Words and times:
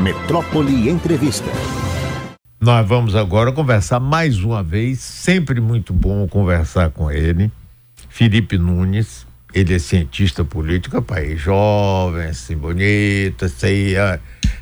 Metrópole 0.00 0.88
Entrevista. 0.88 1.44
Nós 2.58 2.88
vamos 2.88 3.14
agora 3.14 3.52
conversar 3.52 4.00
mais 4.00 4.42
uma 4.42 4.62
vez, 4.62 4.98
sempre 5.00 5.60
muito 5.60 5.92
bom 5.92 6.26
conversar 6.26 6.88
com 6.88 7.10
ele, 7.10 7.52
Felipe 8.08 8.56
Nunes. 8.56 9.26
Ele 9.52 9.74
é 9.74 9.78
cientista 9.78 10.42
político, 10.42 11.02
pai 11.02 11.36
jovem, 11.36 12.28
assim, 12.28 12.56
bonito, 12.56 13.44
assim, 13.44 13.92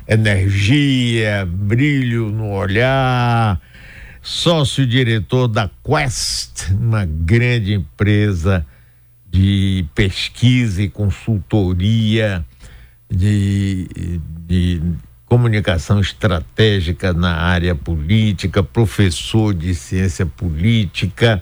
energia, 0.05 1.47
brilho 1.49 2.29
no 2.31 2.51
olhar, 2.51 3.61
sócio-diretor 4.21 5.47
da 5.47 5.69
Quest, 5.85 6.69
uma 6.71 7.05
grande 7.05 7.75
empresa 7.75 8.65
de 9.31 9.85
pesquisa 9.95 10.81
e 10.81 10.89
consultoria 10.89 12.45
de, 13.09 14.19
de 14.45 14.81
comunicação 15.29 15.99
estratégica 15.99 17.13
na 17.13 17.35
área 17.35 17.75
política, 17.75 18.63
professor 18.63 19.53
de 19.53 19.75
ciência 19.75 20.25
política 20.25 21.41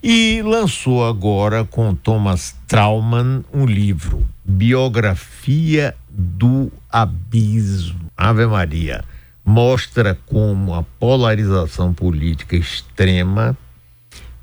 e 0.00 0.40
lançou 0.42 1.04
agora 1.04 1.64
com 1.64 1.92
Thomas 1.92 2.56
Trauman 2.68 3.44
um 3.52 3.66
livro, 3.66 4.24
Biografia 4.44 5.94
do 6.08 6.72
Abismo. 6.88 8.10
Ave 8.16 8.46
Maria 8.46 9.04
mostra 9.44 10.16
como 10.26 10.72
a 10.72 10.84
polarização 10.84 11.92
política 11.92 12.56
extrema 12.56 13.58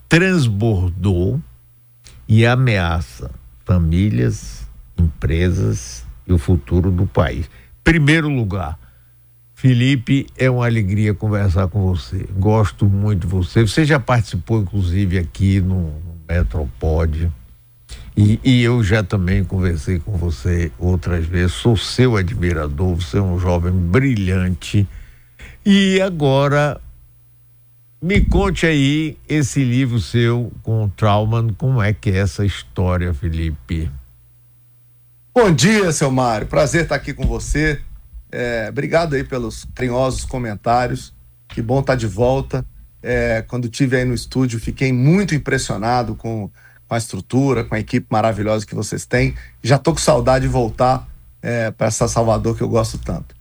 transbordou 0.10 1.42
e 2.28 2.46
ameaça 2.46 3.32
famílias, 3.64 4.68
empresas 4.98 6.06
e 6.28 6.34
o 6.34 6.38
futuro 6.38 6.92
do 6.92 7.06
país. 7.06 7.50
Primeiro 7.88 8.28
lugar, 8.28 8.78
Felipe, 9.56 10.28
é 10.38 10.50
uma 10.50 10.66
alegria 10.66 11.14
conversar 11.14 11.70
com 11.70 11.80
você. 11.88 12.28
Gosto 12.38 12.86
muito 12.86 13.22
de 13.22 13.28
você. 13.28 13.62
Você 13.62 13.86
já 13.86 13.98
participou, 13.98 14.60
inclusive, 14.60 15.18
aqui 15.18 15.62
no, 15.62 15.84
no 15.84 16.18
Metropod. 16.28 17.32
E, 18.18 18.42
e, 18.44 18.62
eu 18.62 18.84
já 18.84 19.04
também 19.04 19.42
conversei 19.42 20.00
com 20.00 20.18
você 20.18 20.70
outras 20.78 21.26
vezes. 21.26 21.54
Sou 21.54 21.78
seu 21.78 22.18
admirador. 22.18 22.96
Você 22.96 23.20
é 23.20 23.22
um 23.22 23.40
jovem 23.40 23.72
brilhante. 23.72 24.86
E 25.66 26.02
agora 26.02 26.82
me 28.02 28.20
conte 28.20 28.66
aí 28.66 29.18
esse 29.30 29.64
livro 29.64 30.02
seu 30.02 30.52
com 30.62 30.84
o 30.84 30.90
Trauman, 30.90 31.54
como 31.54 31.82
é 31.82 31.94
que 31.94 32.10
é 32.10 32.18
essa 32.18 32.46
história, 32.46 33.14
Felipe? 33.14 33.90
Bom 35.40 35.52
dia, 35.52 35.92
seu 35.92 36.10
Mário. 36.10 36.48
Prazer 36.48 36.82
estar 36.82 36.96
aqui 36.96 37.14
com 37.14 37.24
você. 37.28 37.80
É, 38.32 38.66
obrigado 38.70 39.14
aí 39.14 39.24
pelos 39.24 39.68
carinhosos 39.76 40.26
comentários. 40.26 41.14
Que 41.48 41.62
bom 41.62 41.80
estar 41.80 41.94
de 41.94 42.08
volta. 42.08 42.66
É, 43.04 43.46
quando 43.48 43.70
tive 43.70 43.98
aí 43.98 44.04
no 44.04 44.16
estúdio, 44.16 44.60
fiquei 44.60 44.92
muito 44.92 45.36
impressionado 45.36 46.16
com, 46.16 46.50
com, 46.88 46.96
a 46.96 46.98
estrutura, 46.98 47.64
com 47.64 47.76
a 47.76 47.80
equipe 47.80 48.08
maravilhosa 48.10 48.66
que 48.66 48.74
vocês 48.74 49.06
têm. 49.06 49.36
Já 49.62 49.78
tô 49.78 49.92
com 49.92 50.00
saudade 50.00 50.48
de 50.48 50.52
voltar 50.52 51.08
é, 51.40 51.70
para 51.70 51.86
essa 51.86 52.08
Salvador 52.08 52.58
que 52.58 52.64
eu 52.64 52.68
gosto 52.68 52.98
tanto. 52.98 53.36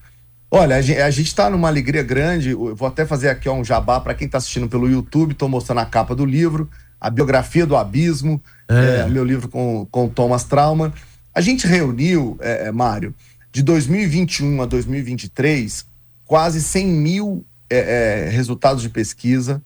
Olha, 0.51 0.75
a 0.75 0.81
gente 1.09 1.27
está 1.27 1.49
numa 1.49 1.67
alegria 1.67 2.03
grande. 2.03 2.51
Eu 2.51 2.75
vou 2.75 2.87
até 2.87 3.07
fazer 3.07 3.29
aqui 3.29 3.49
ó, 3.49 3.55
um 3.55 3.65
jabá 3.65 3.99
para 3.99 4.13
quem 4.13 4.27
está 4.27 4.37
assistindo 4.37 4.69
pelo 4.69 4.87
YouTube. 4.87 5.31
Estou 5.31 5.49
mostrando 5.49 5.79
a 5.79 5.85
capa 5.85 6.13
do 6.13 6.27
livro, 6.27 6.69
a 7.01 7.09
biografia 7.09 7.65
do 7.65 7.75
Abismo, 7.75 8.39
é. 8.69 8.99
É, 8.99 9.07
meu 9.07 9.25
livro 9.25 9.49
com, 9.49 9.87
com 9.89 10.07
Thomas 10.07 10.43
Trauman. 10.43 10.93
A 11.37 11.41
gente 11.41 11.67
reuniu, 11.67 12.35
é, 12.41 12.65
é 12.65 12.71
Mário, 12.71 13.13
de 13.51 13.61
2021 13.61 14.59
a 14.59 14.65
2023, 14.65 15.85
quase 16.25 16.59
100 16.59 16.87
mil 16.87 17.45
é, 17.69 18.25
é, 18.25 18.29
resultados 18.31 18.81
de 18.81 18.89
pesquisa, 18.89 19.61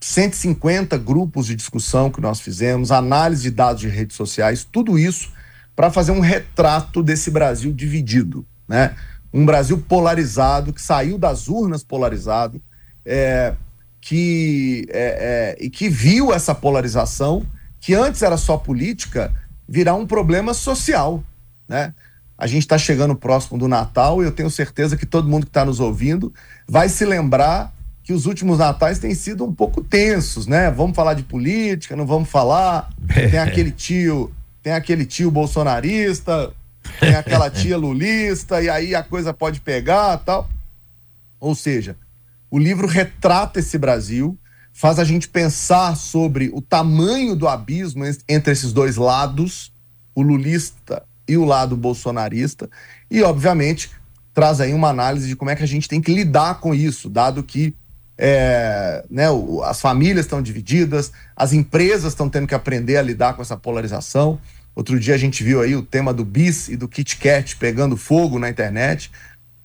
150 0.00 0.96
grupos 0.96 1.48
de 1.48 1.54
discussão 1.54 2.10
que 2.10 2.18
nós 2.18 2.40
fizemos, 2.40 2.90
análise 2.90 3.42
de 3.42 3.50
dados 3.50 3.82
de 3.82 3.88
redes 3.88 4.16
sociais, 4.16 4.64
tudo 4.64 4.98
isso 4.98 5.30
para 5.76 5.90
fazer 5.90 6.12
um 6.12 6.20
retrato 6.20 7.02
desse 7.02 7.30
Brasil 7.30 7.70
dividido, 7.70 8.46
né? 8.66 8.96
um 9.34 9.44
Brasil 9.44 9.84
polarizado, 9.86 10.72
que 10.72 10.80
saiu 10.80 11.18
das 11.18 11.46
urnas 11.46 11.84
polarizado, 11.84 12.58
é, 13.04 13.52
que, 14.00 14.86
é, 14.88 15.56
é, 15.60 15.62
e 15.62 15.68
que 15.68 15.90
viu 15.90 16.32
essa 16.32 16.54
polarização, 16.54 17.46
que 17.78 17.92
antes 17.92 18.22
era 18.22 18.38
só 18.38 18.56
política, 18.56 19.30
virar 19.72 19.94
um 19.94 20.06
problema 20.06 20.52
social. 20.52 21.24
Né? 21.66 21.94
A 22.36 22.46
gente 22.46 22.60
está 22.60 22.76
chegando 22.76 23.16
próximo 23.16 23.58
do 23.58 23.66
Natal 23.66 24.22
e 24.22 24.26
eu 24.26 24.30
tenho 24.30 24.50
certeza 24.50 24.98
que 24.98 25.06
todo 25.06 25.26
mundo 25.26 25.44
que 25.44 25.48
está 25.48 25.64
nos 25.64 25.80
ouvindo 25.80 26.30
vai 26.68 26.90
se 26.90 27.06
lembrar 27.06 27.72
que 28.02 28.12
os 28.12 28.26
últimos 28.26 28.58
natais 28.58 28.98
têm 28.98 29.14
sido 29.14 29.46
um 29.46 29.54
pouco 29.54 29.82
tensos, 29.82 30.46
né? 30.46 30.70
Vamos 30.70 30.94
falar 30.94 31.14
de 31.14 31.22
política, 31.22 31.96
não 31.96 32.04
vamos 32.04 32.28
falar. 32.28 32.90
Tem 33.14 33.38
aquele 33.38 33.70
tio, 33.70 34.30
tem 34.60 34.74
aquele 34.74 35.06
tio 35.06 35.30
bolsonarista, 35.30 36.52
tem 37.00 37.14
aquela 37.14 37.48
tia 37.48 37.78
lulista, 37.78 38.60
e 38.60 38.68
aí 38.68 38.94
a 38.94 39.02
coisa 39.02 39.32
pode 39.32 39.60
pegar 39.60 40.18
tal. 40.18 40.50
Ou 41.40 41.54
seja, 41.54 41.96
o 42.50 42.58
livro 42.58 42.88
retrata 42.88 43.60
esse 43.60 43.78
Brasil, 43.78 44.36
faz 44.72 44.98
a 44.98 45.04
gente 45.04 45.28
pensar 45.28 45.96
sobre 45.96 46.50
o 46.52 46.60
tamanho 46.60 47.36
do 47.36 47.46
abismo 47.46 48.04
entre 48.28 48.52
esses 48.52 48.72
dois 48.72 48.96
lados, 48.96 49.72
o 50.14 50.22
lulista 50.22 51.02
e 51.28 51.36
o 51.36 51.44
lado 51.44 51.76
bolsonarista, 51.76 52.68
e, 53.10 53.22
obviamente, 53.22 53.90
traz 54.34 54.60
aí 54.60 54.72
uma 54.72 54.88
análise 54.88 55.28
de 55.28 55.36
como 55.36 55.50
é 55.50 55.56
que 55.56 55.62
a 55.62 55.68
gente 55.68 55.88
tem 55.88 56.00
que 56.00 56.12
lidar 56.12 56.60
com 56.60 56.74
isso, 56.74 57.08
dado 57.08 57.42
que 57.42 57.74
é, 58.16 59.04
né, 59.10 59.26
as 59.64 59.80
famílias 59.80 60.26
estão 60.26 60.42
divididas, 60.42 61.12
as 61.36 61.52
empresas 61.52 62.12
estão 62.12 62.28
tendo 62.28 62.46
que 62.46 62.54
aprender 62.54 62.96
a 62.96 63.02
lidar 63.02 63.34
com 63.34 63.42
essa 63.42 63.56
polarização. 63.56 64.38
Outro 64.74 64.98
dia 64.98 65.14
a 65.14 65.18
gente 65.18 65.42
viu 65.42 65.60
aí 65.60 65.74
o 65.76 65.82
tema 65.82 66.14
do 66.14 66.24
bis 66.24 66.68
e 66.68 66.76
do 66.76 66.88
Kit 66.88 67.16
Kat 67.16 67.56
pegando 67.56 67.96
fogo 67.96 68.38
na 68.38 68.48
internet. 68.48 69.10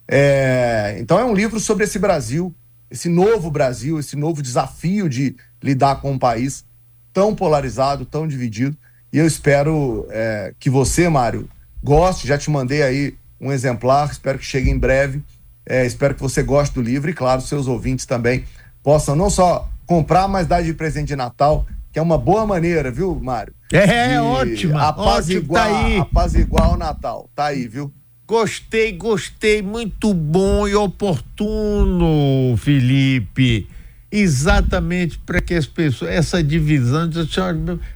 É, 0.08 0.98
então 1.00 1.20
é 1.20 1.24
um 1.24 1.34
livro 1.34 1.60
sobre 1.60 1.84
esse 1.84 2.00
Brasil, 2.00 2.54
esse 2.90 3.10
novo 3.10 3.52
Brasil, 3.52 4.00
esse 4.00 4.16
novo 4.16 4.42
desafio 4.42 5.10
de 5.10 5.36
lidar 5.62 6.02
com 6.02 6.12
um 6.12 6.20
país 6.20 6.66
tão 7.14 7.36
polarizado, 7.36 8.06
tão 8.06 8.28
dividido. 8.28 8.78
E 9.12 9.18
eu 9.18 9.26
espero 9.26 10.06
é, 10.10 10.54
que 10.60 10.70
você, 10.70 11.10
Mário, 11.10 11.50
goste. 11.84 12.28
Já 12.28 12.38
te 12.38 12.50
mandei 12.50 12.84
aí 12.84 13.16
um 13.40 13.52
exemplar, 13.52 14.10
espero 14.12 14.40
que 14.40 14.46
chegue 14.46 14.70
em 14.70 14.78
breve. 14.78 15.24
É, 15.66 15.86
espero 15.86 16.16
que 16.16 16.22
você 16.22 16.42
goste 16.42 16.76
do 16.76 16.82
livro 16.82 17.10
e, 17.10 17.14
claro, 17.14 17.42
seus 17.42 17.68
ouvintes 17.68 18.06
também 18.06 18.46
possam 18.82 19.16
não 19.16 19.30
só 19.30 19.70
comprar, 19.86 20.28
mas 20.28 20.48
dar 20.48 20.62
de 20.62 20.74
presente 20.74 21.10
de 21.10 21.16
Natal 21.16 21.66
que 21.98 22.00
é 22.00 22.04
uma 22.04 22.18
boa 22.20 22.46
maneira, 22.46 22.92
viu, 22.92 23.20
Mário? 23.20 23.56
É, 23.74 24.14
é 24.14 24.22
ótima. 24.22 24.88
Apaziguar, 24.88 25.66
ótimo, 25.66 25.82
tá 25.82 25.88
aí. 25.88 25.98
apaziguar 25.98 26.74
o 26.74 26.78
Natal. 26.78 27.28
Tá 27.34 27.46
aí, 27.46 27.68
viu? 27.68 27.92
Gostei, 28.28 28.92
gostei. 28.92 29.62
Muito 29.62 30.14
bom 30.14 30.68
e 30.68 30.76
oportuno, 30.76 32.58
Felipe. 32.58 33.66
Exatamente 34.12 35.18
para 35.20 35.40
que 35.40 35.54
as 35.54 35.66
pessoas, 35.66 36.12
essa 36.12 36.44
divisão, 36.44 37.10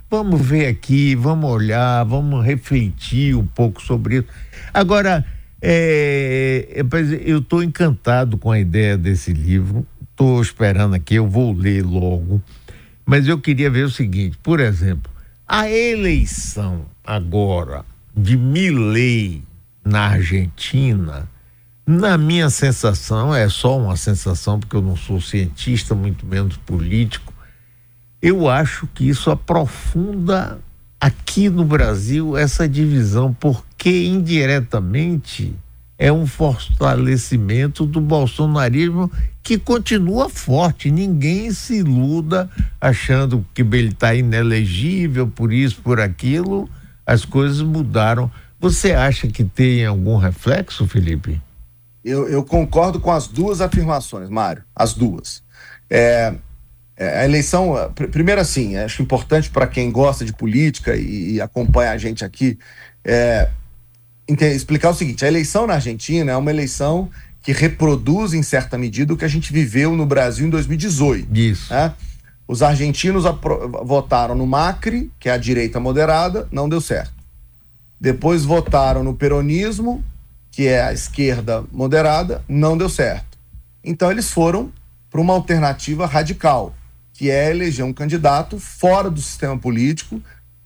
vamos 0.10 0.42
ver 0.42 0.68
aqui, 0.68 1.16
vamos 1.16 1.52
olhar, 1.52 2.06
vamos 2.06 2.46
refletir 2.46 3.36
um 3.36 3.46
pouco 3.46 3.82
sobre 3.82 4.20
isso. 4.20 4.28
Agora, 4.74 5.26
é, 5.62 6.66
é 6.76 6.82
eu 7.26 7.40
estou 7.40 7.62
encantado 7.62 8.38
com 8.38 8.52
a 8.52 8.60
ideia 8.60 8.98
desse 8.98 9.34
livro, 9.34 9.86
estou 10.10 10.42
esperando 10.42 10.96
aqui, 10.96 11.16
eu 11.16 11.28
vou 11.28 11.52
ler 11.52 11.84
logo. 11.84 12.42
Mas 13.06 13.28
eu 13.28 13.38
queria 13.38 13.70
ver 13.70 13.84
o 13.84 13.92
seguinte, 13.92 14.38
por 14.42 14.62
exemplo, 14.62 15.12
a 15.46 15.70
eleição 15.70 16.86
agora 17.04 17.84
de 18.16 18.38
Milley 18.38 19.44
na 19.84 20.08
Argentina, 20.08 21.30
na 21.86 22.18
minha 22.18 22.50
sensação, 22.50 23.34
é 23.34 23.50
só 23.50 23.78
uma 23.78 23.98
sensação, 23.98 24.60
porque 24.60 24.76
eu 24.76 24.82
não 24.82 24.96
sou 24.96 25.20
cientista, 25.20 25.96
muito 25.96 26.26
menos 26.26 26.58
político, 26.58 27.34
eu 28.22 28.48
acho 28.48 28.88
que 28.94 29.10
isso 29.10 29.32
aprofunda 29.32 30.60
aqui 31.00 31.50
no 31.50 31.66
Brasil 31.66 32.38
essa 32.38 32.70
divisão, 32.70 33.34
porque 33.34 34.06
indiretamente 34.06 35.56
é 35.98 36.12
um 36.12 36.28
fortalecimento 36.28 37.86
do 37.86 38.00
bolsonarismo 38.00 39.12
que 39.44 39.58
continua 39.58 40.30
forte. 40.30 40.92
Ninguém 40.92 41.52
se 41.52 41.80
iluda 41.80 42.50
achando 42.80 43.46
que 43.54 43.62
ele 43.62 43.90
está 43.90 44.14
inelegível 44.14 45.28
por 45.28 45.52
isso, 45.52 45.82
por 45.82 46.00
aquilo. 46.00 46.70
As 47.06 47.26
coisas 47.26 47.62
mudaram. 47.62 48.32
Você 48.62 48.92
acha 48.92 49.28
que 49.28 49.44
tem 49.44 49.84
algum 49.84 50.18
reflexo, 50.18 50.88
Felipe? 50.88 51.42
Eu, 52.06 52.30
eu 52.30 52.44
concordo 52.44 53.00
com 53.00 53.12
as 53.12 53.28
duas 53.28 53.60
afirmações, 53.60 54.30
Mário. 54.30 54.64
As 54.76 54.94
duas. 54.94 55.42
É, 55.90 56.32
é 56.96 57.22
a 57.22 57.26
eleição, 57.26 57.74
primeiro 58.12 58.40
assim, 58.40 58.78
acho 58.78 59.02
importante 59.02 59.50
para 59.50 59.66
quem 59.66 59.92
gosta 59.92 60.24
de 60.24 60.32
política 60.32 60.96
e, 60.96 61.34
e 61.34 61.42
acompanha 61.42 61.90
a 61.90 61.98
gente 61.98 62.24
aqui, 62.24 62.60
é, 63.04 63.50
explicar 64.28 64.92
o 64.92 64.94
seguinte: 64.94 65.26
a 65.26 65.28
eleição 65.28 65.66
na 65.66 65.74
Argentina 65.74 66.32
é 66.32 66.38
uma 66.38 66.52
eleição 66.52 67.10
que 67.42 67.52
reproduz, 67.52 68.36
em 68.36 68.44
certa 68.44 68.78
medida, 68.78 69.12
o 69.12 69.18
que 69.18 69.26
a 69.26 69.28
gente 69.28 69.52
viveu 69.52 69.96
no 69.96 70.06
Brasil 70.06 70.46
em 70.46 70.52
2018. 70.52 71.28
Isso. 71.36 71.74
Né? 71.74 71.92
Os 72.48 72.62
argentinos 72.62 73.24
votaram 73.84 74.36
no 74.36 74.46
Macri, 74.46 75.12
que 75.20 75.30
é 75.30 75.32
a 75.32 75.38
direita 75.38 75.80
moderada, 75.80 76.48
não 76.52 76.70
deu 76.70 76.80
certo. 76.80 77.21
Depois 78.02 78.44
votaram 78.44 79.04
no 79.04 79.14
peronismo, 79.14 80.04
que 80.50 80.68
é 80.68 80.82
a 80.82 80.92
esquerda 80.92 81.64
moderada, 81.72 82.44
não 82.50 82.76
deu 82.76 82.90
certo. 82.90 83.38
Então 83.84 84.10
eles 84.10 84.32
foram 84.32 84.72
para 85.08 85.22
uma 85.22 85.34
alternativa 85.34 86.08
radical, 86.08 86.74
que 87.14 87.30
é 87.30 87.52
eleger 87.52 87.86
um 87.86 87.94
candidato 87.94 88.60
fora 88.60 89.08
do 89.08 89.22
sistema 89.22 89.56
político, 89.56 90.20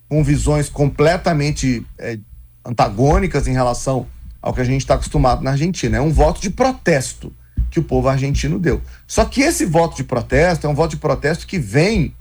com 0.07 0.23
visões 0.23 0.69
completamente 0.69 1.85
é, 1.99 2.17
antagônicas 2.63 3.49
em 3.49 3.51
relação 3.51 4.07
ao 4.41 4.53
que 4.53 4.61
a 4.61 4.63
gente 4.63 4.79
está 4.79 4.93
acostumado 4.93 5.43
na 5.43 5.51
Argentina. 5.51 5.97
É 5.97 6.01
um 6.01 6.13
voto 6.13 6.39
de 6.39 6.49
protesto 6.49 7.33
que 7.69 7.81
o 7.81 7.83
povo 7.83 8.07
argentino 8.07 8.57
deu. 8.57 8.81
Só 9.05 9.25
que 9.25 9.41
esse 9.41 9.65
voto 9.65 9.97
de 9.97 10.05
protesto 10.05 10.65
é 10.65 10.69
um 10.69 10.73
voto 10.73 10.91
de 10.91 10.97
protesto 10.97 11.45
que 11.45 11.59
vem 11.59 12.15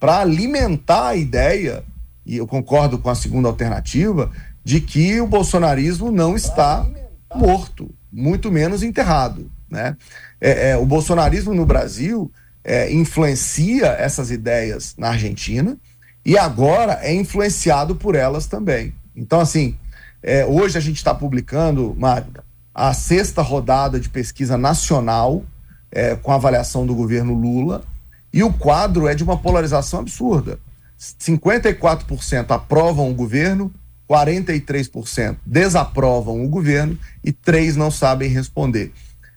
para 0.00 0.20
alimentar 0.20 1.08
a 1.08 1.16
ideia, 1.16 1.84
e 2.24 2.38
eu 2.38 2.46
concordo 2.46 2.98
com 2.98 3.10
a 3.10 3.14
segunda 3.14 3.48
alternativa, 3.48 4.30
de 4.64 4.80
que 4.80 5.20
o 5.20 5.26
bolsonarismo 5.26 6.10
não 6.10 6.34
está 6.34 6.86
morto, 7.34 7.94
muito 8.10 8.50
menos 8.50 8.82
enterrado. 8.82 9.50
Né? 9.70 9.96
É, 10.40 10.70
é, 10.70 10.76
o 10.76 10.86
bolsonarismo 10.86 11.52
no 11.52 11.66
Brasil 11.66 12.32
é, 12.64 12.90
influencia 12.92 13.88
essas 13.88 14.30
ideias 14.30 14.94
na 14.96 15.10
Argentina 15.10 15.76
e 16.24 16.38
agora 16.38 16.98
é 17.02 17.12
influenciado 17.12 17.94
por 17.94 18.14
elas 18.14 18.46
também. 18.46 18.94
Então, 19.14 19.40
assim, 19.40 19.76
é, 20.22 20.46
hoje 20.46 20.78
a 20.78 20.80
gente 20.80 20.96
está 20.96 21.14
publicando, 21.14 21.94
Mário, 21.98 22.26
a 22.74 22.94
sexta 22.94 23.42
rodada 23.42 24.00
de 24.00 24.08
pesquisa 24.08 24.56
nacional 24.56 25.44
é, 25.92 26.16
com 26.16 26.32
avaliação 26.32 26.86
do 26.86 26.94
governo 26.94 27.34
Lula 27.34 27.84
e 28.32 28.42
o 28.42 28.52
quadro 28.52 29.06
é 29.06 29.14
de 29.14 29.22
uma 29.22 29.36
polarização 29.36 30.00
absurda. 30.00 30.58
54% 30.98 32.50
aprovam 32.50 33.10
o 33.10 33.14
governo, 33.14 33.72
43% 34.08 35.36
desaprovam 35.44 36.44
o 36.44 36.48
governo 36.48 36.98
e 37.22 37.32
3% 37.32 37.76
não 37.76 37.90
sabem 37.90 38.28
responder. 38.28 38.92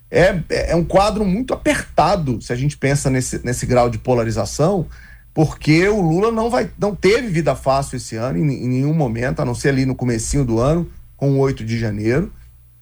É, 0.09 0.41
é 0.49 0.75
um 0.75 0.83
quadro 0.83 1.25
muito 1.25 1.53
apertado 1.53 2.41
se 2.41 2.53
a 2.53 2.55
gente 2.55 2.77
pensa 2.77 3.09
nesse, 3.09 3.43
nesse 3.45 3.65
grau 3.65 3.89
de 3.89 3.97
polarização, 3.97 4.85
porque 5.33 5.87
o 5.87 6.01
Lula 6.01 6.31
não, 6.31 6.49
vai, 6.49 6.69
não 6.79 6.95
teve 6.95 7.27
vida 7.27 7.55
fácil 7.55 7.97
esse 7.97 8.15
ano, 8.15 8.39
em, 8.39 8.63
em 8.63 8.67
nenhum 8.67 8.93
momento, 8.93 9.41
a 9.41 9.45
não 9.45 9.53
ser 9.53 9.69
ali 9.69 9.85
no 9.85 9.95
comecinho 9.95 10.43
do 10.43 10.59
ano, 10.59 10.89
com 11.15 11.31
o 11.31 11.37
8 11.39 11.63
de 11.63 11.77
janeiro. 11.77 12.31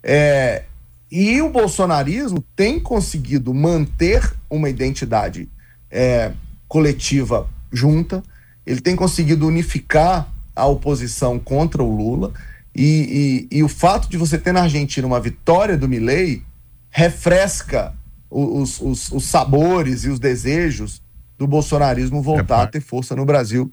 É, 0.01 0.63
e 1.11 1.41
o 1.41 1.49
bolsonarismo 1.49 2.43
tem 2.55 2.79
conseguido 2.79 3.53
manter 3.53 4.33
uma 4.49 4.69
identidade 4.69 5.49
é, 5.89 6.31
coletiva 6.67 7.49
junta, 7.71 8.23
ele 8.65 8.81
tem 8.81 8.95
conseguido 8.95 9.47
unificar 9.47 10.31
a 10.55 10.65
oposição 10.65 11.37
contra 11.37 11.83
o 11.83 11.95
Lula. 11.95 12.31
E, 12.73 13.47
e, 13.51 13.57
e, 13.57 13.63
o 13.63 13.69
fato 13.69 14.09
de 14.09 14.17
você 14.17 14.37
ter 14.37 14.51
na 14.51 14.63
Argentina 14.63 15.07
uma 15.07 15.19
vitória 15.19 15.77
do 15.77 15.87
Milei 15.87 16.43
refresca 16.89 17.93
os, 18.29 18.81
os, 18.81 19.11
os 19.11 19.25
sabores 19.25 20.03
e 20.03 20.09
os 20.09 20.19
desejos 20.19 21.01
do 21.37 21.47
bolsonarismo 21.47 22.21
voltar 22.21 22.61
é, 22.61 22.63
a 22.63 22.67
ter 22.67 22.81
força 22.81 23.15
no 23.15 23.25
Brasil 23.25 23.71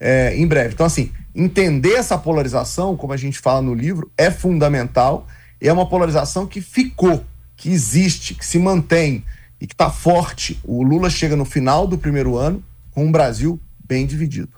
é, 0.00 0.36
em 0.36 0.46
breve. 0.46 0.74
Então, 0.74 0.86
assim, 0.86 1.10
entender 1.34 1.94
essa 1.94 2.16
polarização, 2.16 2.96
como 2.96 3.12
a 3.12 3.16
gente 3.16 3.38
fala 3.38 3.62
no 3.62 3.74
livro, 3.74 4.10
é 4.16 4.30
fundamental. 4.30 5.26
É 5.60 5.72
uma 5.72 5.88
polarização 5.88 6.46
que 6.46 6.60
ficou, 6.60 7.24
que 7.56 7.70
existe, 7.70 8.34
que 8.34 8.46
se 8.46 8.58
mantém 8.58 9.24
e 9.60 9.66
que 9.66 9.74
está 9.74 9.90
forte. 9.90 10.58
O 10.64 10.82
Lula 10.82 11.10
chega 11.10 11.34
no 11.34 11.44
final 11.44 11.86
do 11.86 11.98
primeiro 11.98 12.36
ano 12.36 12.62
com 12.92 13.04
um 13.06 13.12
Brasil 13.12 13.60
bem 13.86 14.06
dividido. 14.06 14.57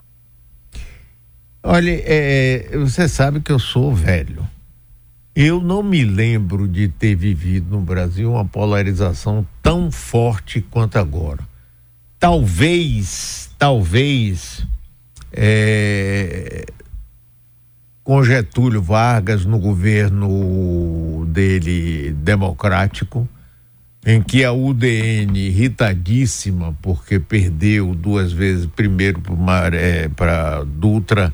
Olha, 1.62 2.03
é, 2.05 2.71
você 2.79 3.07
sabe 3.07 3.41
que 3.41 3.53
eu 3.53 3.59
sou 3.59 3.95
velho. 3.95 4.49
Eu 5.37 5.61
não 5.61 5.83
me 5.83 6.05
lembro 6.05 6.67
de 6.67 6.89
ter 6.89 7.15
vivido 7.15 7.71
no 7.71 7.83
Brasil 7.83 8.33
uma 8.33 8.45
polarização 8.45 9.47
tão 9.62 9.91
forte 9.91 10.61
quanto 10.62 10.99
agora. 10.99 11.47
Talvez, 12.19 13.51
talvez, 13.59 14.67
é, 15.33 16.65
com 18.03 18.25
Getúlio 18.25 18.83
Vargas 18.83 19.45
no 19.45 19.59
governo 19.59 21.27
dele 21.29 22.12
democrático, 22.12 23.29
em 24.05 24.23
que 24.23 24.45
a 24.45 24.53
UDN, 24.53 25.39
irritadíssima, 25.39 26.75
porque 26.81 27.21
perdeu 27.21 27.95
duas 27.95 28.33
vezes, 28.33 28.65
primeiro 28.65 29.21
para 30.17 30.65
Dutra 30.65 31.33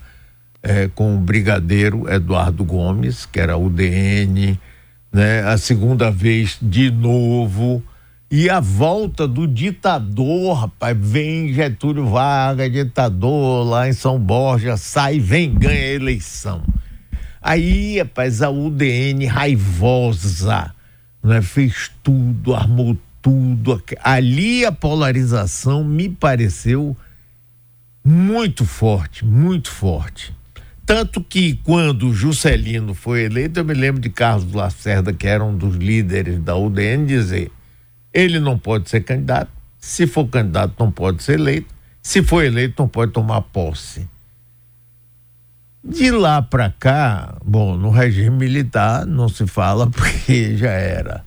é, 0.66 0.88
com 0.92 1.14
o 1.14 1.20
brigadeiro 1.20 2.12
Eduardo 2.12 2.64
Gomes, 2.64 3.24
que 3.24 3.38
era 3.38 3.56
o 3.56 3.70
DN, 3.70 4.58
né? 5.12 5.44
a 5.44 5.56
segunda 5.56 6.10
vez 6.10 6.58
de 6.60 6.90
novo. 6.90 7.80
E 8.28 8.50
a 8.50 8.58
volta 8.58 9.28
do 9.28 9.46
ditador, 9.46 10.54
rapaz, 10.54 10.96
vem 10.98 11.52
Getúlio 11.52 12.08
Vargas, 12.08 12.72
ditador 12.72 13.64
lá 13.64 13.88
em 13.88 13.92
São 13.92 14.18
Borja, 14.18 14.76
sai, 14.76 15.20
vem, 15.20 15.54
ganha 15.54 15.80
a 15.80 15.94
eleição. 15.94 16.64
Aí, 17.40 18.00
rapaz, 18.00 18.42
a 18.42 18.50
UDN 18.50 19.24
raivosa, 19.26 20.74
né, 21.22 21.40
fez 21.40 21.92
tudo, 22.02 22.56
armou 22.56 22.98
tudo. 23.22 23.80
Ali 24.02 24.66
a 24.66 24.72
polarização 24.72 25.84
me 25.84 26.08
pareceu 26.08 26.96
muito 28.04 28.64
forte, 28.64 29.24
muito 29.24 29.70
forte. 29.70 30.34
Tanto 30.86 31.20
que 31.20 31.54
quando 31.64 32.14
Juscelino 32.14 32.94
foi 32.94 33.24
eleito, 33.24 33.58
eu 33.58 33.64
me 33.64 33.74
lembro 33.74 34.00
de 34.00 34.08
Carlos 34.08 34.52
Lacerda, 34.52 35.12
que 35.12 35.26
era 35.26 35.44
um 35.44 35.56
dos 35.56 35.74
líderes 35.74 36.38
da 36.40 36.56
UDN, 36.56 37.04
dizer: 37.04 37.50
ele 38.14 38.38
não 38.38 38.56
pode 38.56 38.88
ser 38.88 39.00
candidato, 39.00 39.50
se 39.80 40.06
for 40.06 40.28
candidato, 40.28 40.74
não 40.78 40.92
pode 40.92 41.24
ser 41.24 41.40
eleito, 41.40 41.74
se 42.00 42.22
for 42.22 42.44
eleito, 42.44 42.80
não 42.80 42.88
pode 42.88 43.10
tomar 43.10 43.42
posse. 43.42 44.08
De 45.82 46.12
lá 46.12 46.40
para 46.40 46.70
cá, 46.70 47.36
bom, 47.44 47.76
no 47.76 47.90
regime 47.90 48.36
militar 48.36 49.04
não 49.04 49.28
se 49.28 49.44
fala 49.46 49.88
porque 49.90 50.56
já 50.56 50.70
era. 50.70 51.24